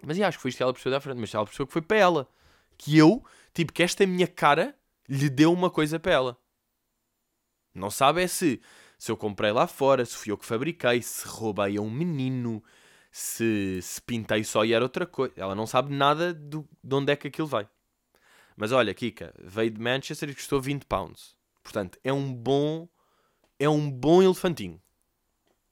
Mas 0.04 0.18
e 0.18 0.24
acho 0.24 0.38
que 0.38 0.42
foi 0.42 0.50
isto 0.50 0.58
que 0.58 0.64
ela 0.64 0.74
percebeu 0.74 0.98
da 0.98 1.02
frente. 1.02 1.20
Mas 1.20 1.34
ela 1.34 1.46
percebeu 1.46 1.68
que 1.68 1.74
foi 1.74 1.82
para 1.82 1.98
ela. 1.98 2.28
Que 2.78 2.98
eu, 2.98 3.24
tipo, 3.54 3.72
que 3.72 3.84
esta 3.84 4.06
minha 4.06 4.28
cara 4.28 4.76
lhe 5.12 5.30
deu 5.30 5.52
uma 5.52 5.70
coisa 5.70 6.00
para 6.00 6.14
ela. 6.14 6.38
Não 7.76 7.92
sabe 7.92 8.24
é 8.24 8.28
se, 8.28 8.62
se 8.98 9.12
eu 9.12 9.18
comprei 9.18 9.52
lá 9.52 9.68
fora, 9.68 10.06
se 10.06 10.16
fui 10.16 10.32
eu 10.32 10.38
que 10.38 10.46
fabriquei, 10.46 11.02
se 11.02 11.28
roubei 11.28 11.78
a 11.78 11.82
um 11.82 11.92
menino, 11.92 12.64
se, 13.12 13.82
se 13.82 14.02
pintei 14.02 14.46
só 14.46 14.64
e 14.64 14.72
era 14.72 14.86
outra 14.86 15.06
coisa. 15.06 15.34
Ela 15.36 15.54
não 15.54 15.68
sabe 15.68 15.94
nada 15.94 16.34
do, 16.34 16.66
de 16.82 16.96
onde 16.96 17.12
é 17.12 17.16
que 17.18 17.28
aquilo 17.28 17.48
vai. 17.48 17.68
Mas 18.56 18.72
olha, 18.72 18.94
Kika, 18.94 19.34
veio 19.38 19.72
de 19.72 19.82
Manchester 19.82 20.30
e 20.30 20.36
custou 20.36 20.62
20 20.62 20.86
pounds. 20.86 21.36
Portanto, 21.62 22.00
é 22.04 22.14
um 22.14 22.34
bom. 22.34 22.88
É 23.60 23.68
um 23.70 23.92
bom 23.92 24.24
elefantinho. 24.24 24.82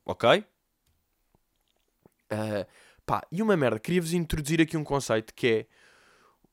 Ok? 0.06 0.44
Uh, 2.32 2.66
pá, 3.06 3.26
e 3.32 3.42
uma 3.42 3.56
merda, 3.56 3.80
queria-vos 3.80 4.14
introduzir 4.14 4.62
aqui 4.62 4.76
um 4.76 4.84
conceito 4.84 5.34
que 5.34 5.48
é 5.48 5.68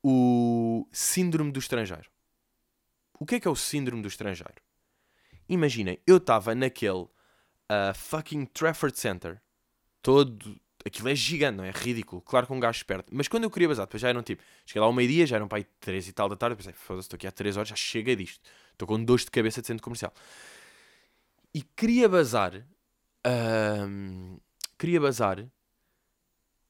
o 0.03 0.88
síndrome 0.92 1.51
do 1.51 1.59
estrangeiro. 1.59 2.15
O 3.18 3.26
que 3.26 3.37
é 3.37 3.40
que 3.40 3.48
é 3.48 3.50
o 3.50 3.57
síndrome 3.57 4.02
do 4.02 4.09
estrangeiro? 4.09 4.55
Imaginem, 5.48 5.98
eu 6.07 6.16
estava 6.16 6.55
naquele 6.55 7.02
uh, 7.02 7.94
fucking 7.94 8.46
Trafford 8.46 8.98
Center, 8.98 9.40
todo 10.02 10.61
aquilo 10.85 11.09
é 11.09 11.14
gigante, 11.14 11.57
não 11.57 11.64
é? 11.64 11.68
é 11.68 11.72
ridículo. 11.72 12.22
Claro 12.22 12.46
que 12.46 12.52
um 12.52 12.61
gajo 12.61 12.76
esperto. 12.76 13.09
Mas 13.12 13.29
quando 13.29 13.44
eu 13.44 13.50
queria 13.50 13.68
bazar, 13.68 13.87
depois 13.87 14.00
já 14.00 14.09
eram 14.09 14.22
tipo, 14.22 14.42
cheguei 14.64 14.81
lá 14.81 14.87
ao 14.87 14.92
meio-dia, 14.92 15.26
já 15.26 15.37
eram 15.37 15.48
para 15.48 15.59
aí 15.59 15.64
3 15.81 16.09
e 16.09 16.12
tal 16.12 16.29
da 16.29 16.37
tarde, 16.37 16.57
pensei, 16.57 16.72
foda-se, 16.72 17.07
estou 17.07 17.16
aqui 17.16 17.26
há 17.26 17.33
3 17.33 17.57
horas, 17.57 17.68
já 17.68 17.76
chega 17.76 18.14
disto. 18.14 18.40
Estou 18.72 18.87
com 18.87 19.02
dores 19.02 19.24
de 19.24 19.31
cabeça 19.31 19.61
de 19.61 19.66
centro 19.66 19.83
comercial. 19.83 20.12
E 21.52 21.62
queria 21.62 22.09
bazar, 22.09 22.66
hum, 23.26 24.38
queria 24.79 25.00
bazar, 25.00 25.46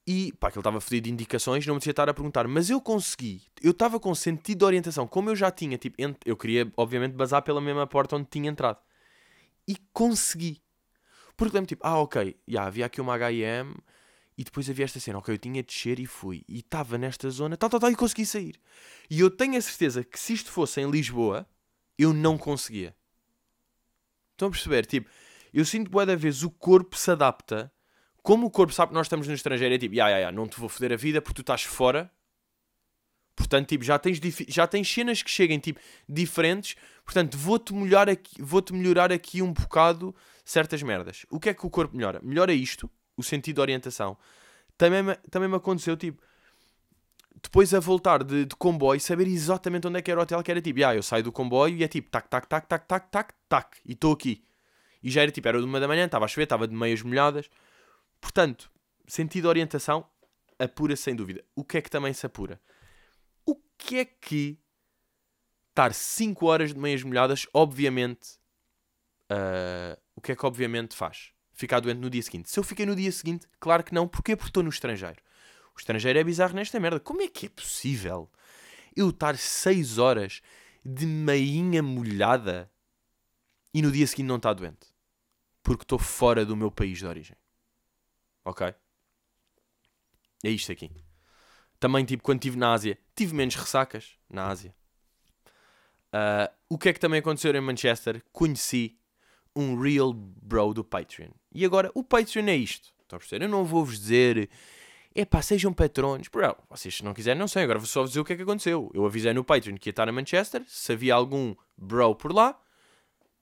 e 0.06 0.32
pá, 0.34 0.50
que 0.50 0.56
ele 0.56 0.60
estava 0.60 0.80
fedido 0.80 1.04
de 1.06 1.12
indicações, 1.12 1.66
não 1.66 1.74
me 1.74 1.80
tinha 1.80 1.90
estar 1.90 2.08
a 2.08 2.14
perguntar, 2.14 2.46
mas 2.46 2.70
eu 2.70 2.80
consegui, 2.80 3.42
eu 3.60 3.72
estava 3.72 3.98
com 3.98 4.14
sentido 4.14 4.58
de 4.58 4.64
orientação, 4.64 5.06
como 5.06 5.30
eu 5.30 5.36
já 5.36 5.50
tinha, 5.50 5.76
tipo, 5.76 5.96
eu 6.24 6.36
queria 6.36 6.72
obviamente 6.76 7.14
bazar 7.14 7.42
pela 7.42 7.60
mesma 7.60 7.86
porta 7.86 8.16
onde 8.16 8.28
tinha 8.30 8.48
entrado. 8.48 8.78
E 9.66 9.76
consegui. 9.92 10.62
Porque 11.36 11.54
lembro 11.56 11.66
tipo, 11.68 11.84
ah 11.84 11.98
ok, 11.98 12.36
já, 12.46 12.64
havia 12.64 12.86
aqui 12.86 13.00
uma 13.00 13.14
H&M, 13.14 13.74
e 14.38 14.44
depois 14.44 14.70
havia 14.70 14.84
esta 14.84 15.00
cena, 15.00 15.18
ok, 15.18 15.34
eu 15.34 15.38
tinha 15.38 15.62
de 15.62 15.66
descer 15.66 15.98
e 15.98 16.06
fui. 16.06 16.44
E 16.46 16.58
estava 16.58 16.96
nesta 16.98 17.28
zona, 17.30 17.56
tal, 17.56 17.68
tal, 17.68 17.80
tal, 17.80 17.90
e 17.90 17.96
consegui 17.96 18.24
sair. 18.24 18.60
E 19.10 19.18
eu 19.18 19.30
tenho 19.30 19.56
a 19.56 19.60
certeza 19.60 20.04
que 20.04 20.20
se 20.20 20.34
isto 20.34 20.52
fosse 20.52 20.80
em 20.80 20.90
Lisboa, 20.90 21.48
eu 21.98 22.12
não 22.12 22.38
conseguia. 22.38 22.94
Estão 24.32 24.48
a 24.48 24.50
perceber? 24.50 24.84
Tipo, 24.86 25.10
eu 25.52 25.64
sinto 25.64 25.90
que 25.90 26.06
da 26.06 26.14
vez 26.14 26.42
o 26.42 26.50
corpo 26.50 26.96
se 26.96 27.10
adapta 27.10 27.72
como 28.26 28.48
o 28.48 28.50
corpo 28.50 28.72
sabe 28.72 28.88
que 28.88 28.94
nós 28.94 29.06
estamos 29.06 29.28
no 29.28 29.34
estrangeiro, 29.34 29.72
é 29.72 29.78
tipo, 29.78 29.94
ya, 29.94 30.08
ya, 30.08 30.18
ya, 30.18 30.32
não 30.32 30.48
te 30.48 30.58
vou 30.58 30.68
foder 30.68 30.92
a 30.92 30.96
vida 30.96 31.22
porque 31.22 31.36
tu 31.36 31.42
estás 31.42 31.62
fora. 31.62 32.10
Portanto, 33.36 33.68
tipo, 33.68 33.84
já 33.84 34.00
tens, 34.00 34.18
já 34.48 34.66
tens 34.66 34.92
cenas 34.92 35.22
que 35.22 35.30
cheguem, 35.30 35.60
tipo, 35.60 35.78
diferentes. 36.08 36.74
Portanto, 37.04 37.38
vou-te 37.38 37.72
melhorar 37.72 38.08
aqui, 38.08 38.42
vou-te 38.42 38.74
melhorar 38.74 39.12
aqui 39.12 39.42
um 39.42 39.52
bocado 39.52 40.12
certas 40.44 40.82
merdas. 40.82 41.24
O 41.30 41.38
que 41.38 41.50
é 41.50 41.54
que 41.54 41.64
o 41.64 41.70
corpo 41.70 41.96
melhora? 41.96 42.20
Melhora 42.20 42.52
isto, 42.52 42.90
o 43.16 43.22
sentido 43.22 43.54
de 43.54 43.60
orientação. 43.60 44.16
Também 44.76 45.04
me, 45.04 45.14
também 45.30 45.48
me 45.48 45.54
aconteceu, 45.54 45.96
tipo, 45.96 46.20
depois 47.40 47.72
a 47.74 47.78
voltar 47.78 48.24
de, 48.24 48.44
de, 48.44 48.56
comboio, 48.56 49.00
saber 49.00 49.28
exatamente 49.28 49.86
onde 49.86 50.00
é 50.00 50.02
que 50.02 50.10
era 50.10 50.18
o 50.18 50.24
hotel, 50.24 50.42
que 50.42 50.50
era 50.50 50.60
tipo, 50.60 50.84
ah, 50.84 50.96
eu 50.96 51.02
saio 51.04 51.22
do 51.22 51.30
comboio 51.30 51.76
e 51.76 51.84
é 51.84 51.86
tipo, 51.86 52.10
tac, 52.10 52.28
tac, 52.28 52.48
tac, 52.48 52.66
tac, 52.66 52.88
tac, 52.88 53.08
tac, 53.08 53.34
tac, 53.48 53.76
e 53.84 53.92
estou 53.92 54.12
aqui. 54.12 54.42
E 55.00 55.10
já 55.12 55.22
era 55.22 55.30
tipo, 55.30 55.46
era 55.46 55.60
de 55.60 55.64
uma 55.64 55.78
da 55.78 55.86
manhã, 55.86 56.06
estava 56.06 56.24
a 56.24 56.28
chover, 56.28 56.42
estava 56.42 56.66
de 56.66 56.74
meias 56.74 57.02
molhadas. 57.02 57.48
Portanto, 58.20 58.70
sentido 59.06 59.42
de 59.42 59.48
orientação 59.48 60.08
apura 60.58 60.96
sem 60.96 61.14
dúvida. 61.14 61.44
O 61.54 61.64
que 61.64 61.78
é 61.78 61.82
que 61.82 61.90
também 61.90 62.12
se 62.12 62.26
apura? 62.26 62.60
O 63.44 63.56
que 63.78 63.98
é 63.98 64.04
que 64.04 64.58
estar 65.70 65.92
5 65.92 66.46
horas 66.46 66.72
de 66.72 66.80
meias 66.80 67.02
molhadas, 67.02 67.46
obviamente, 67.52 68.38
uh, 69.30 70.00
o 70.14 70.20
que 70.20 70.32
é 70.32 70.36
que 70.36 70.46
obviamente 70.46 70.96
faz? 70.96 71.32
Ficar 71.52 71.80
doente 71.80 71.98
no 71.98 72.10
dia 72.10 72.22
seguinte. 72.22 72.50
Se 72.50 72.58
eu 72.58 72.64
fiquei 72.64 72.86
no 72.86 72.96
dia 72.96 73.12
seguinte, 73.12 73.46
claro 73.60 73.82
que 73.84 73.94
não. 73.94 74.08
Porquê? 74.08 74.36
Porque 74.36 74.50
estou 74.50 74.62
no 74.62 74.68
estrangeiro. 74.68 75.22
O 75.74 75.78
estrangeiro 75.78 76.18
é 76.18 76.24
bizarro 76.24 76.54
nesta 76.54 76.80
merda. 76.80 77.00
Como 77.00 77.22
é 77.22 77.28
que 77.28 77.46
é 77.46 77.48
possível 77.48 78.30
eu 78.94 79.10
estar 79.10 79.36
6 79.36 79.98
horas 79.98 80.40
de 80.84 81.06
meinha 81.06 81.82
molhada 81.82 82.70
e 83.72 83.82
no 83.82 83.92
dia 83.92 84.06
seguinte 84.06 84.28
não 84.28 84.36
estar 84.36 84.54
doente? 84.54 84.86
Porque 85.62 85.82
estou 85.82 85.98
fora 85.98 86.44
do 86.44 86.56
meu 86.56 86.70
país 86.70 86.98
de 86.98 87.06
origem. 87.06 87.36
Ok? 88.46 88.72
É 90.44 90.48
isto 90.48 90.70
aqui. 90.70 90.88
Também, 91.80 92.04
tipo, 92.04 92.22
quando 92.22 92.38
estive 92.38 92.56
na 92.56 92.72
Ásia, 92.72 92.96
tive 93.16 93.34
menos 93.34 93.56
ressacas 93.56 94.16
na 94.30 94.46
Ásia. 94.46 94.72
Uh, 96.14 96.54
o 96.68 96.78
que 96.78 96.90
é 96.90 96.92
que 96.92 97.00
também 97.00 97.18
aconteceu 97.18 97.52
em 97.52 97.60
Manchester? 97.60 98.22
Conheci 98.32 98.96
um 99.54 99.76
real 99.76 100.12
bro 100.12 100.72
do 100.72 100.84
Patreon. 100.84 101.30
E 101.52 101.64
agora, 101.64 101.90
o 101.92 102.04
Patreon 102.04 102.46
é 102.46 102.54
isto. 102.54 102.94
Estão 103.02 103.16
a 103.16 103.18
perceber? 103.18 103.44
Eu 103.44 103.48
não 103.48 103.64
vou-vos 103.64 103.98
dizer, 103.98 104.48
epá, 105.12 105.42
sejam 105.42 105.72
patronos. 105.72 106.28
Bro, 106.28 106.56
vocês 106.70 106.98
se 106.98 107.04
não 107.04 107.12
quiserem, 107.12 107.40
não 107.40 107.48
sei. 107.48 107.64
Agora 107.64 107.80
vou 107.80 107.88
só 107.88 108.04
dizer 108.04 108.20
o 108.20 108.24
que 108.24 108.32
é 108.32 108.36
que 108.36 108.42
aconteceu. 108.42 108.92
Eu 108.94 109.04
avisei 109.04 109.32
no 109.32 109.42
Patreon 109.42 109.76
que 109.76 109.88
ia 109.88 109.90
estar 109.90 110.08
a 110.08 110.12
Manchester. 110.12 110.62
Se 110.68 110.92
havia 110.92 111.14
algum 111.14 111.56
bro 111.76 112.14
por 112.14 112.32
lá. 112.32 112.56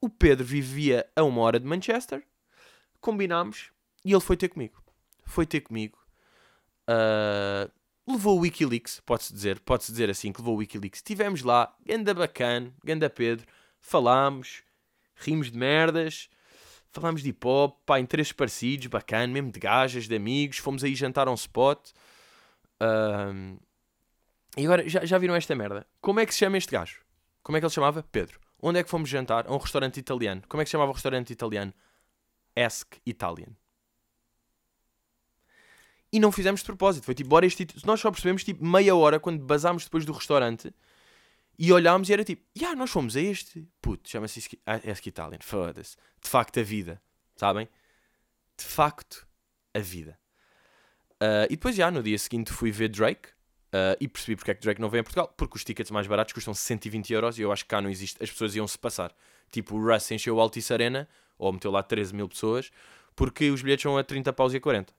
O 0.00 0.08
Pedro 0.08 0.46
vivia 0.46 1.06
a 1.14 1.22
uma 1.22 1.42
hora 1.42 1.60
de 1.60 1.66
Manchester. 1.66 2.26
Combinámos 3.02 3.70
e 4.02 4.12
ele 4.12 4.20
foi 4.20 4.36
ter 4.36 4.48
comigo 4.48 4.84
foi 5.24 5.46
ter 5.46 5.60
comigo. 5.60 5.98
Uh, 6.88 7.70
levou 8.06 8.38
o 8.38 8.40
Wikileaks, 8.40 9.00
pode-se 9.00 9.32
dizer, 9.32 9.60
pode-se 9.60 9.90
dizer 9.90 10.10
assim, 10.10 10.32
que 10.32 10.40
levou 10.40 10.54
o 10.54 10.58
Wikileaks. 10.58 10.98
Estivemos 10.98 11.42
lá, 11.42 11.74
ganda 11.84 12.12
bacana, 12.12 12.72
ganda 12.84 13.08
Pedro, 13.08 13.46
falámos, 13.80 14.62
rimos 15.16 15.50
de 15.50 15.58
merdas, 15.58 16.28
falámos 16.92 17.22
de 17.22 17.30
hip 17.30 17.46
hop, 17.46 17.78
pá, 17.87 17.98
interesses 17.98 18.32
parecidos, 18.32 18.87
bacana, 18.87 19.32
mesmo 19.32 19.50
de 19.50 19.58
gajas, 19.58 20.06
de 20.06 20.14
amigos, 20.14 20.58
fomos 20.58 20.84
aí 20.84 20.94
jantar 20.94 21.28
a 21.28 21.30
um 21.30 21.34
spot. 21.34 21.90
Uh, 22.80 23.58
e 24.56 24.64
agora, 24.64 24.88
já, 24.88 25.04
já 25.04 25.18
viram 25.18 25.34
esta 25.34 25.54
merda? 25.54 25.87
Como 26.00 26.20
é 26.20 26.26
que 26.26 26.32
se 26.32 26.40
chama 26.40 26.58
este 26.58 26.70
gajo? 26.70 27.00
Como 27.42 27.56
é 27.56 27.60
que 27.60 27.66
ele 27.66 27.72
chamava? 27.72 28.02
Pedro. 28.02 28.38
Onde 28.60 28.78
é 28.78 28.82
que 28.82 28.88
fomos 28.88 29.08
jantar? 29.08 29.46
A 29.46 29.52
um 29.52 29.58
restaurante 29.58 29.98
italiano. 29.98 30.42
Como 30.48 30.60
é 30.60 30.64
que 30.64 30.68
se 30.68 30.72
chamava 30.72 30.90
o 30.90 30.94
restaurante 30.94 31.30
italiano? 31.30 31.74
Ask 32.56 32.94
Italian 33.04 33.56
e 36.14 36.20
não 36.20 36.31
fizemos 36.31 36.61
de 36.61 36.66
propósito. 36.66 37.05
Foi 37.05 37.12
tipo, 37.12 37.29
bora 37.29 37.44
este. 37.44 37.66
Nós 37.85 37.98
só 37.98 38.09
percebemos 38.09 38.44
tipo 38.44 38.64
meia 38.64 38.94
hora 38.94 39.18
quando 39.18 39.44
basámos 39.44 39.83
depois 39.83 40.05
do 40.05 40.12
restaurante 40.12 40.72
e 41.59 41.72
olhámos 41.72 42.09
e 42.09 42.12
era 42.12 42.22
tipo, 42.22 42.40
já, 42.55 42.66
yeah, 42.66 42.79
nós 42.79 42.88
fomos 42.88 43.16
a 43.16 43.20
este. 43.20 43.66
Puto, 43.83 44.09
chama-se 44.09 44.38
Esque 44.38 45.09
Italian. 45.09 45.40
Foda-se. 45.40 45.96
De 46.22 46.31
facto, 46.31 46.61
a 46.61 46.62
vida. 46.62 47.03
Sabem? 47.35 47.68
De 48.57 48.64
facto, 48.64 49.27
a 49.74 49.81
vida. 49.81 50.16
Uh, 51.14 51.46
e 51.50 51.57
depois, 51.57 51.74
já, 51.74 51.90
no 51.90 52.00
dia 52.00 52.16
seguinte 52.16 52.53
fui 52.53 52.70
ver 52.70 52.90
Drake. 52.90 53.31
Uh, 53.72 53.98
e 53.98 54.07
percebi 54.07 54.37
porque 54.37 54.53
é 54.53 54.55
que 54.55 54.61
Drake 54.61 54.81
não 54.81 54.88
vem 54.88 55.00
a 55.00 55.03
Portugal. 55.03 55.35
Porque 55.37 55.57
os 55.57 55.64
tickets 55.64 55.90
mais 55.90 56.07
baratos 56.07 56.33
custam 56.33 56.55
120 56.55 57.12
euros 57.12 57.40
e 57.40 57.42
eu 57.42 57.50
acho 57.50 57.64
que 57.64 57.70
cá 57.70 57.83
não 57.83 57.90
existe. 57.90 58.22
As 58.22 58.31
pessoas 58.31 58.55
iam-se 58.55 58.79
passar. 58.79 59.12
Tipo, 59.50 59.74
o 59.74 59.85
Russ 59.85 60.12
encheu 60.12 60.37
o 60.37 60.40
Altice 60.40 60.72
Arena, 60.72 61.09
ou 61.37 61.53
meteu 61.53 61.72
lá 61.72 61.83
13 61.83 62.14
mil 62.14 62.29
pessoas, 62.29 62.70
porque 63.16 63.50
os 63.50 63.62
bilhetes 63.62 63.83
são 63.83 63.98
a 63.98 64.05
30 64.05 64.33
paus 64.33 64.55
e 64.55 64.59
a 64.59 64.61
40. 64.61 64.94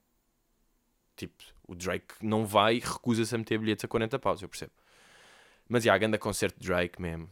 Tipo, 1.16 1.42
o 1.66 1.74
Drake 1.74 2.14
não 2.22 2.46
vai 2.46 2.76
e 2.76 2.80
recusa-se 2.80 3.34
a 3.34 3.38
meter 3.38 3.58
bilhetes 3.58 3.84
a 3.84 3.88
40 3.88 4.18
paus, 4.18 4.42
eu 4.42 4.48
percebo. 4.48 4.72
Mas, 5.68 5.82
já, 5.82 5.88
yeah, 5.88 5.98
grande 5.98 6.18
concerto 6.18 6.60
de 6.60 6.66
Drake 6.66 7.00
mesmo. 7.00 7.28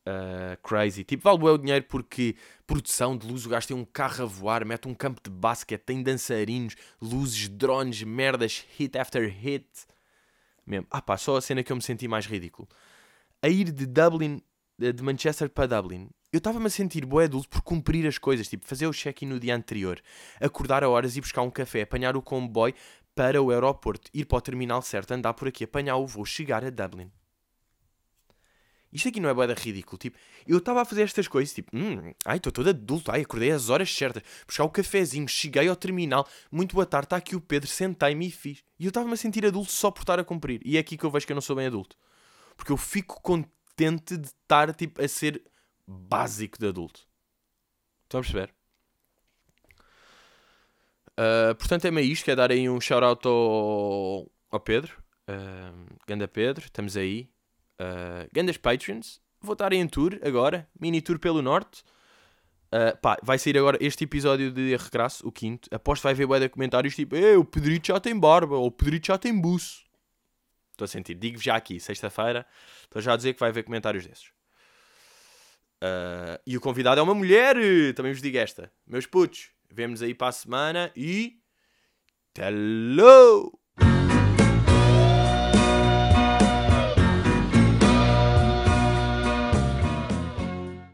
Uh, 0.00 0.56
crazy. 0.62 1.04
Tipo, 1.04 1.24
vale 1.24 1.44
o 1.44 1.58
dinheiro 1.58 1.84
porque 1.86 2.34
produção 2.66 3.16
de 3.16 3.26
luz, 3.26 3.44
o 3.44 3.50
gajo 3.50 3.68
tem 3.68 3.76
um 3.76 3.84
carro 3.84 4.22
a 4.22 4.26
voar, 4.26 4.64
mete 4.64 4.88
um 4.88 4.94
campo 4.94 5.20
de 5.22 5.30
basquete, 5.30 5.82
tem 5.82 6.02
dançarinos, 6.02 6.74
luzes, 7.00 7.48
drones, 7.48 8.02
merdas, 8.02 8.64
hit 8.78 8.96
after 8.96 9.28
hit. 9.28 9.68
Mesmo. 10.66 10.86
Ah 10.90 11.02
pá, 11.02 11.16
só 11.16 11.36
a 11.36 11.40
cena 11.40 11.62
que 11.62 11.70
eu 11.70 11.76
me 11.76 11.82
senti 11.82 12.08
mais 12.08 12.26
ridículo. 12.26 12.66
A 13.42 13.48
ir 13.48 13.70
de 13.72 13.86
Dublin, 13.86 14.42
de 14.78 15.02
Manchester 15.02 15.50
para 15.50 15.66
Dublin, 15.66 16.08
eu 16.32 16.38
estava-me 16.38 16.66
a 16.66 16.70
sentir 16.70 17.04
boé 17.04 17.24
adulto 17.24 17.48
por 17.48 17.60
cumprir 17.60 18.06
as 18.06 18.16
coisas, 18.16 18.48
tipo, 18.48 18.64
fazer 18.64 18.86
o 18.86 18.92
check-in 18.92 19.26
no 19.26 19.40
dia 19.40 19.54
anterior, 19.54 20.00
acordar 20.40 20.84
a 20.84 20.88
horas 20.88 21.16
e 21.16 21.20
buscar 21.20 21.42
um 21.42 21.50
café, 21.50 21.82
apanhar 21.82 22.16
o 22.16 22.22
comboio 22.22 22.72
para 23.20 23.42
o 23.42 23.50
aeroporto, 23.50 24.10
ir 24.14 24.24
para 24.24 24.38
o 24.38 24.40
terminal 24.40 24.80
certo, 24.80 25.10
andar 25.10 25.34
por 25.34 25.46
aqui, 25.46 25.64
apanhar 25.64 25.96
o 25.96 26.06
voo, 26.06 26.24
chegar 26.24 26.64
a 26.64 26.70
Dublin. 26.70 27.12
Isto 28.90 29.08
aqui 29.08 29.20
não 29.20 29.28
é 29.28 29.34
boeda 29.34 29.52
ridículo, 29.52 29.98
tipo, 29.98 30.16
eu 30.46 30.56
estava 30.56 30.80
a 30.80 30.84
fazer 30.86 31.02
estas 31.02 31.28
coisas, 31.28 31.52
tipo, 31.52 31.70
hum, 31.76 32.14
ai, 32.24 32.38
estou 32.38 32.50
todo 32.50 32.70
adulto, 32.70 33.12
ai, 33.12 33.20
acordei 33.20 33.50
às 33.50 33.68
horas 33.68 33.94
certas, 33.94 34.22
buscar 34.46 34.64
o 34.64 34.70
cafezinho, 34.70 35.28
cheguei 35.28 35.68
ao 35.68 35.76
terminal, 35.76 36.26
muito 36.50 36.74
boa 36.74 36.86
tarde, 36.86 37.04
está 37.04 37.16
aqui 37.16 37.36
o 37.36 37.42
Pedro, 37.42 37.68
sentei-me 37.68 38.28
e 38.28 38.30
fiz. 38.30 38.64
E 38.78 38.86
eu 38.86 38.88
estava-me 38.88 39.12
a 39.12 39.18
sentir 39.18 39.44
adulto 39.44 39.70
só 39.70 39.90
por 39.90 40.00
estar 40.00 40.18
a 40.18 40.24
cumprir. 40.24 40.62
E 40.64 40.78
é 40.78 40.80
aqui 40.80 40.96
que 40.96 41.04
eu 41.04 41.10
vejo 41.10 41.26
que 41.26 41.32
eu 41.32 41.36
não 41.36 41.42
sou 41.42 41.54
bem 41.54 41.66
adulto. 41.66 41.98
Porque 42.56 42.72
eu 42.72 42.78
fico 42.78 43.20
contente 43.20 44.16
de 44.16 44.28
estar, 44.28 44.74
tipo, 44.74 45.04
a 45.04 45.06
ser 45.06 45.42
básico 45.86 46.58
de 46.58 46.66
adulto. 46.66 47.06
Estão 48.04 48.20
a 48.20 48.22
perceber? 48.22 48.54
Uh, 51.20 51.54
portanto, 51.56 51.84
é 51.84 51.90
meio 51.90 52.10
isto. 52.10 52.24
Quer 52.24 52.36
dar 52.36 52.50
aí 52.50 52.68
um 52.68 52.80
shout-out 52.80 53.26
ao, 53.28 54.30
ao 54.50 54.60
Pedro. 54.60 54.96
Uh, 55.28 55.86
Ganda 56.06 56.26
Pedro, 56.26 56.64
estamos 56.64 56.96
aí. 56.96 57.28
Uh, 57.78 58.26
Gandas 58.32 58.56
Patreons. 58.56 59.20
Vou 59.40 59.52
estar 59.52 59.72
em 59.72 59.86
tour 59.86 60.18
agora. 60.22 60.66
Mini 60.80 61.02
tour 61.02 61.18
pelo 61.18 61.42
Norte. 61.42 61.82
Uh, 62.72 62.96
pá, 63.02 63.18
vai 63.22 63.38
sair 63.38 63.58
agora 63.58 63.76
este 63.80 64.04
episódio 64.04 64.50
de 64.50 64.74
Regresso, 64.76 65.26
o 65.26 65.32
quinto. 65.32 65.68
Aposto 65.74 66.04
vai 66.04 66.14
ver 66.14 66.26
bué 66.26 66.40
de 66.40 66.48
comentários 66.48 66.94
tipo 66.94 67.16
o 67.16 67.44
Pedrito 67.44 67.88
já 67.88 67.98
tem 67.98 68.18
barba, 68.18 68.56
ou 68.56 68.66
o 68.66 68.70
Pedrito 68.70 69.08
já 69.08 69.18
tem 69.18 69.38
buço. 69.38 69.84
Estou 70.72 70.84
a 70.84 70.88
sentir. 70.88 71.14
Digo 71.14 71.38
já 71.38 71.56
aqui, 71.56 71.78
sexta-feira. 71.78 72.46
Estou 72.84 73.02
já 73.02 73.12
a 73.12 73.16
dizer 73.16 73.34
que 73.34 73.40
vai 73.40 73.50
haver 73.50 73.64
comentários 73.64 74.06
desses. 74.06 74.28
Uh, 75.82 76.40
e 76.46 76.56
o 76.56 76.60
convidado 76.60 77.00
é 77.00 77.02
uma 77.02 77.14
mulher. 77.14 77.56
Também 77.94 78.12
vos 78.12 78.22
digo 78.22 78.38
esta. 78.38 78.72
Meus 78.86 79.04
putos, 79.04 79.50
vemos 79.70 80.02
aí 80.02 80.14
para 80.14 80.28
a 80.28 80.32
semana 80.32 80.92
e. 80.96 81.38
Hello! 82.36 83.59